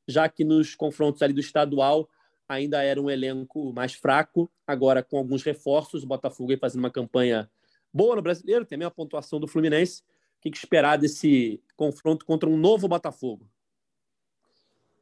[0.06, 2.08] já que nos confrontos ali do estadual
[2.48, 4.50] ainda era um elenco mais fraco.
[4.66, 7.50] Agora, com alguns reforços, o Botafogo aí fazendo uma campanha
[7.92, 10.00] boa no brasileiro, tem a mesma pontuação do Fluminense.
[10.38, 13.46] O que esperar desse confronto contra um novo Botafogo?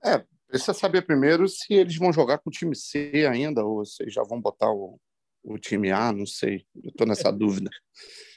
[0.07, 4.09] É, precisa saber primeiro se eles vão jogar com o time C ainda, ou se
[4.09, 5.01] já vão botar o,
[5.43, 6.65] o time A, não sei.
[6.83, 7.71] Eu estou nessa dúvida.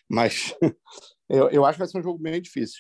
[0.09, 0.55] Mas
[1.30, 2.80] eu, eu acho que vai ser um jogo bem difícil.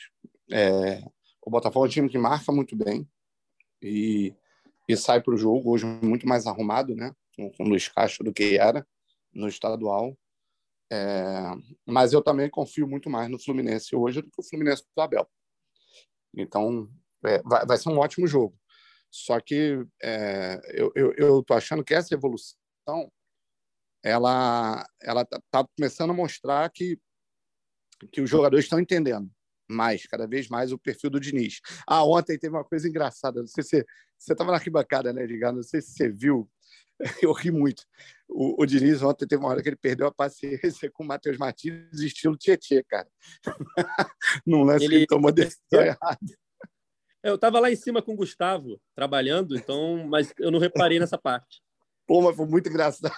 [0.51, 1.01] É,
[1.45, 3.07] o Botafogo é um time que marca muito bem
[3.81, 4.33] e,
[4.87, 7.13] e sai para o jogo hoje muito mais arrumado, né?
[7.35, 8.85] Com, com o Luiz Castro do que era
[9.31, 10.17] no estadual.
[10.91, 11.51] É,
[11.85, 15.29] mas eu também confio muito mais no Fluminense hoje do que o Fluminense do Abel.
[16.35, 16.89] Então,
[17.23, 18.57] é, vai, vai ser um ótimo jogo.
[19.11, 23.11] Só que é, eu estou achando que essa evolução
[24.03, 26.97] ela ela está tá começando a mostrar que
[28.11, 29.29] que os jogadores estão entendendo
[29.69, 31.59] mais, cada vez mais, o perfil do Diniz.
[31.85, 33.41] Ah, ontem teve uma coisa engraçada.
[33.41, 33.85] Não sei se
[34.17, 35.53] você estava na arquibancada, né, Edgar?
[35.53, 36.49] Não sei se você viu.
[37.23, 37.83] Eu ri muito.
[38.27, 41.37] O, o Diniz ontem teve uma hora que ele perdeu a paciência com o Matheus
[41.37, 43.07] Martins, estilo Tietê, cara.
[44.45, 44.89] Num lance ele...
[44.89, 46.19] que ele tomou decisão errada.
[47.23, 51.17] Eu estava lá em cima com o Gustavo, trabalhando, então, mas eu não reparei nessa
[51.17, 51.61] parte.
[52.07, 53.13] Pô, mas foi muito engraçado.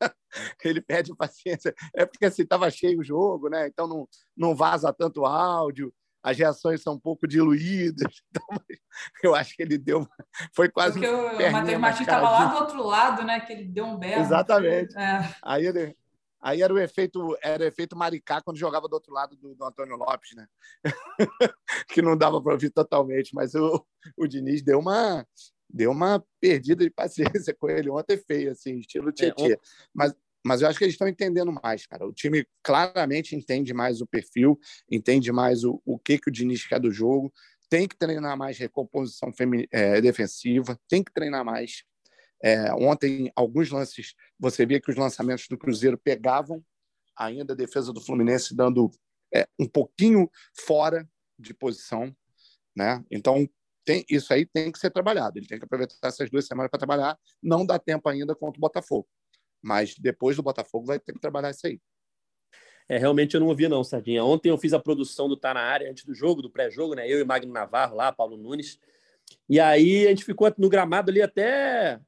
[0.64, 1.74] Ele pede paciência.
[1.94, 3.66] É porque assim, estava cheio o jogo, né?
[3.68, 5.92] Então não, não vaza tanto áudio,
[6.22, 8.22] as reações são um pouco diluídas.
[9.14, 10.06] Então, eu acho que ele deu.
[10.54, 11.00] Foi quase.
[11.00, 13.40] Porque o Matheus Martins estava lá do outro lado, né?
[13.40, 14.20] Que ele deu um berro.
[14.20, 14.94] Exatamente.
[14.98, 15.34] É.
[15.42, 15.96] Aí ele,
[16.42, 19.64] Aí era o efeito, era o efeito Maricá quando jogava do outro lado do, do
[19.64, 20.46] Antônio Lopes, né?
[21.88, 23.86] que não dava para ouvir totalmente, mas o,
[24.16, 25.24] o Diniz deu uma
[25.72, 29.52] deu uma perdida de paciência com ele ontem feio, assim, estilo Tietchan.
[29.52, 29.56] É,
[29.94, 30.14] mas,
[30.44, 32.06] mas eu acho que eles estão entendendo mais, cara.
[32.06, 34.58] O time claramente entende mais o perfil,
[34.90, 37.32] entende mais o, o que, que o Diniz quer do jogo,
[37.70, 39.32] tem que treinar mais recomposição
[39.70, 41.84] é, defensiva, tem que treinar mais
[42.42, 46.64] é, ontem, alguns lances, você via que os lançamentos do Cruzeiro pegavam
[47.16, 48.90] ainda a defesa do Fluminense, dando
[49.32, 52.14] é, um pouquinho fora de posição.
[52.74, 53.04] Né?
[53.10, 53.48] Então,
[53.84, 55.38] tem, isso aí tem que ser trabalhado.
[55.38, 57.18] Ele tem que aproveitar essas duas semanas para trabalhar.
[57.40, 59.08] Não dá tempo ainda contra o Botafogo.
[59.62, 61.80] Mas depois do Botafogo vai ter que trabalhar isso aí.
[62.88, 64.24] É, realmente eu não ouvi, não, Sardinha.
[64.24, 67.08] Ontem eu fiz a produção do Tá na Área antes do jogo, do pré-jogo, né?
[67.08, 68.78] Eu e Magno Navarro lá, Paulo Nunes.
[69.48, 72.00] E aí a gente ficou no gramado ali até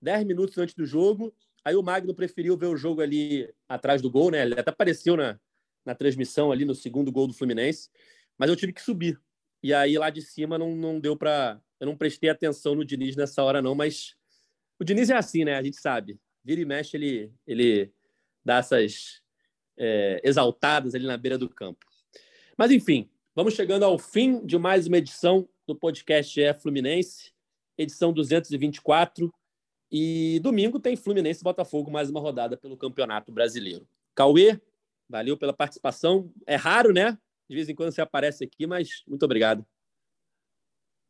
[0.00, 1.34] 10 minutos antes do jogo.
[1.64, 4.42] Aí o Magno preferiu ver o jogo ali atrás do gol, né?
[4.42, 5.38] Ele até apareceu na,
[5.84, 7.90] na transmissão ali no segundo gol do Fluminense,
[8.38, 9.20] mas eu tive que subir.
[9.62, 11.60] E aí lá de cima não, não deu para.
[11.78, 14.14] Eu não prestei atenção no Diniz nessa hora, não, mas
[14.78, 15.56] o Diniz é assim, né?
[15.56, 16.18] A gente sabe.
[16.42, 17.92] Vira e mexe, ele, ele
[18.44, 19.22] dá essas
[19.78, 21.84] é, exaltadas ali na beira do campo.
[22.56, 27.32] Mas enfim, vamos chegando ao fim de mais uma edição do podcast É Fluminense,
[27.76, 29.30] edição 224.
[29.90, 33.88] E domingo tem Fluminense e Botafogo, mais uma rodada pelo Campeonato Brasileiro.
[34.14, 34.60] Cauê,
[35.08, 36.32] valeu pela participação.
[36.46, 37.18] É raro, né?
[37.48, 39.66] De vez em quando você aparece aqui, mas muito obrigado.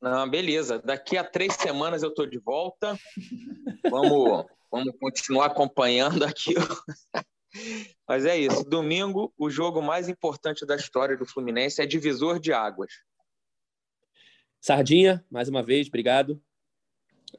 [0.01, 0.79] Não, beleza.
[0.79, 2.99] Daqui a três semanas eu estou de volta.
[3.91, 6.55] Vamos, vamos continuar acompanhando aqui.
[8.09, 8.65] Mas é isso.
[8.65, 12.93] Domingo, o jogo mais importante da história do Fluminense é divisor de águas.
[14.61, 16.41] Sardinha, mais uma vez, obrigado.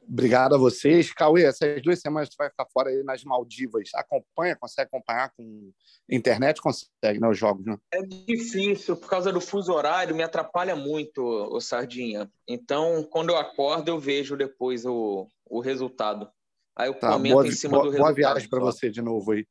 [0.08, 1.12] Obrigado a vocês.
[1.12, 3.90] Cauê, essas duas semanas tu vai ficar fora aí nas Maldivas.
[3.94, 5.72] Acompanha, consegue acompanhar com
[6.08, 6.60] internet?
[6.60, 7.76] Consegue, né, os jogos, né?
[7.92, 12.30] É difícil, por causa do fuso horário, me atrapalha muito, o Sardinha.
[12.46, 16.28] Então, quando eu acordo, eu vejo depois o, o resultado.
[16.76, 18.14] Aí eu tá, comento boa, em cima boa, do resultado.
[18.14, 19.46] Boa viagem para você de novo aí.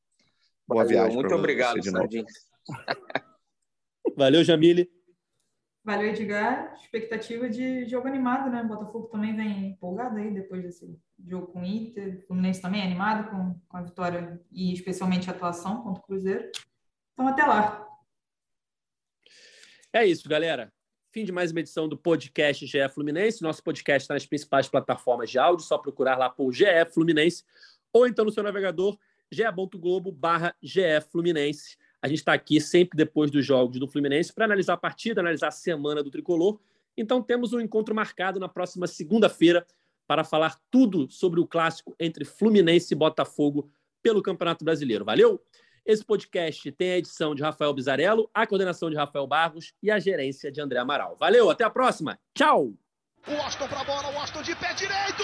[0.68, 1.16] Boa Valeu, viagem.
[1.16, 2.26] Muito obrigado, Sardinha.
[4.18, 4.90] Valeu, Jamile.
[5.84, 6.76] Valeu, Edgar.
[6.76, 8.62] Expectativa de jogo animado, né?
[8.62, 12.20] O Botafogo também vem empolgado aí depois desse jogo com o Inter.
[12.20, 16.06] O Fluminense também é animado com, com a vitória e especialmente a atuação contra o
[16.06, 16.52] Cruzeiro.
[17.14, 17.88] Então, até lá.
[19.92, 20.72] É isso, galera.
[21.12, 23.42] Fim de mais uma edição do podcast GE Fluminense.
[23.42, 25.66] Nosso podcast está nas principais plataformas de áudio.
[25.66, 27.44] Só procurar lá por GE Fluminense
[27.92, 28.98] ou então no seu navegador
[29.32, 30.56] ge.globo barra
[31.12, 31.78] Fluminense.
[32.02, 35.50] A gente está aqui sempre depois dos jogos do Fluminense para analisar a partida, analisar
[35.50, 36.60] a semana do tricolor.
[36.98, 39.66] Então temos um encontro marcado na próxima segunda-feira
[40.08, 43.70] para falar tudo sobre o clássico entre Fluminense e Botafogo
[44.02, 45.06] pelo Campeonato Brasileiro.
[45.06, 45.40] Valeu?
[45.86, 50.00] Esse podcast tem a edição de Rafael Bizarello, a coordenação de Rafael Barros e a
[50.00, 51.16] gerência de André Amaral.
[51.20, 52.20] Valeu, até a próxima.
[52.34, 52.74] Tchau!
[53.28, 55.24] O Austin para a bola, o Austin de pé direito.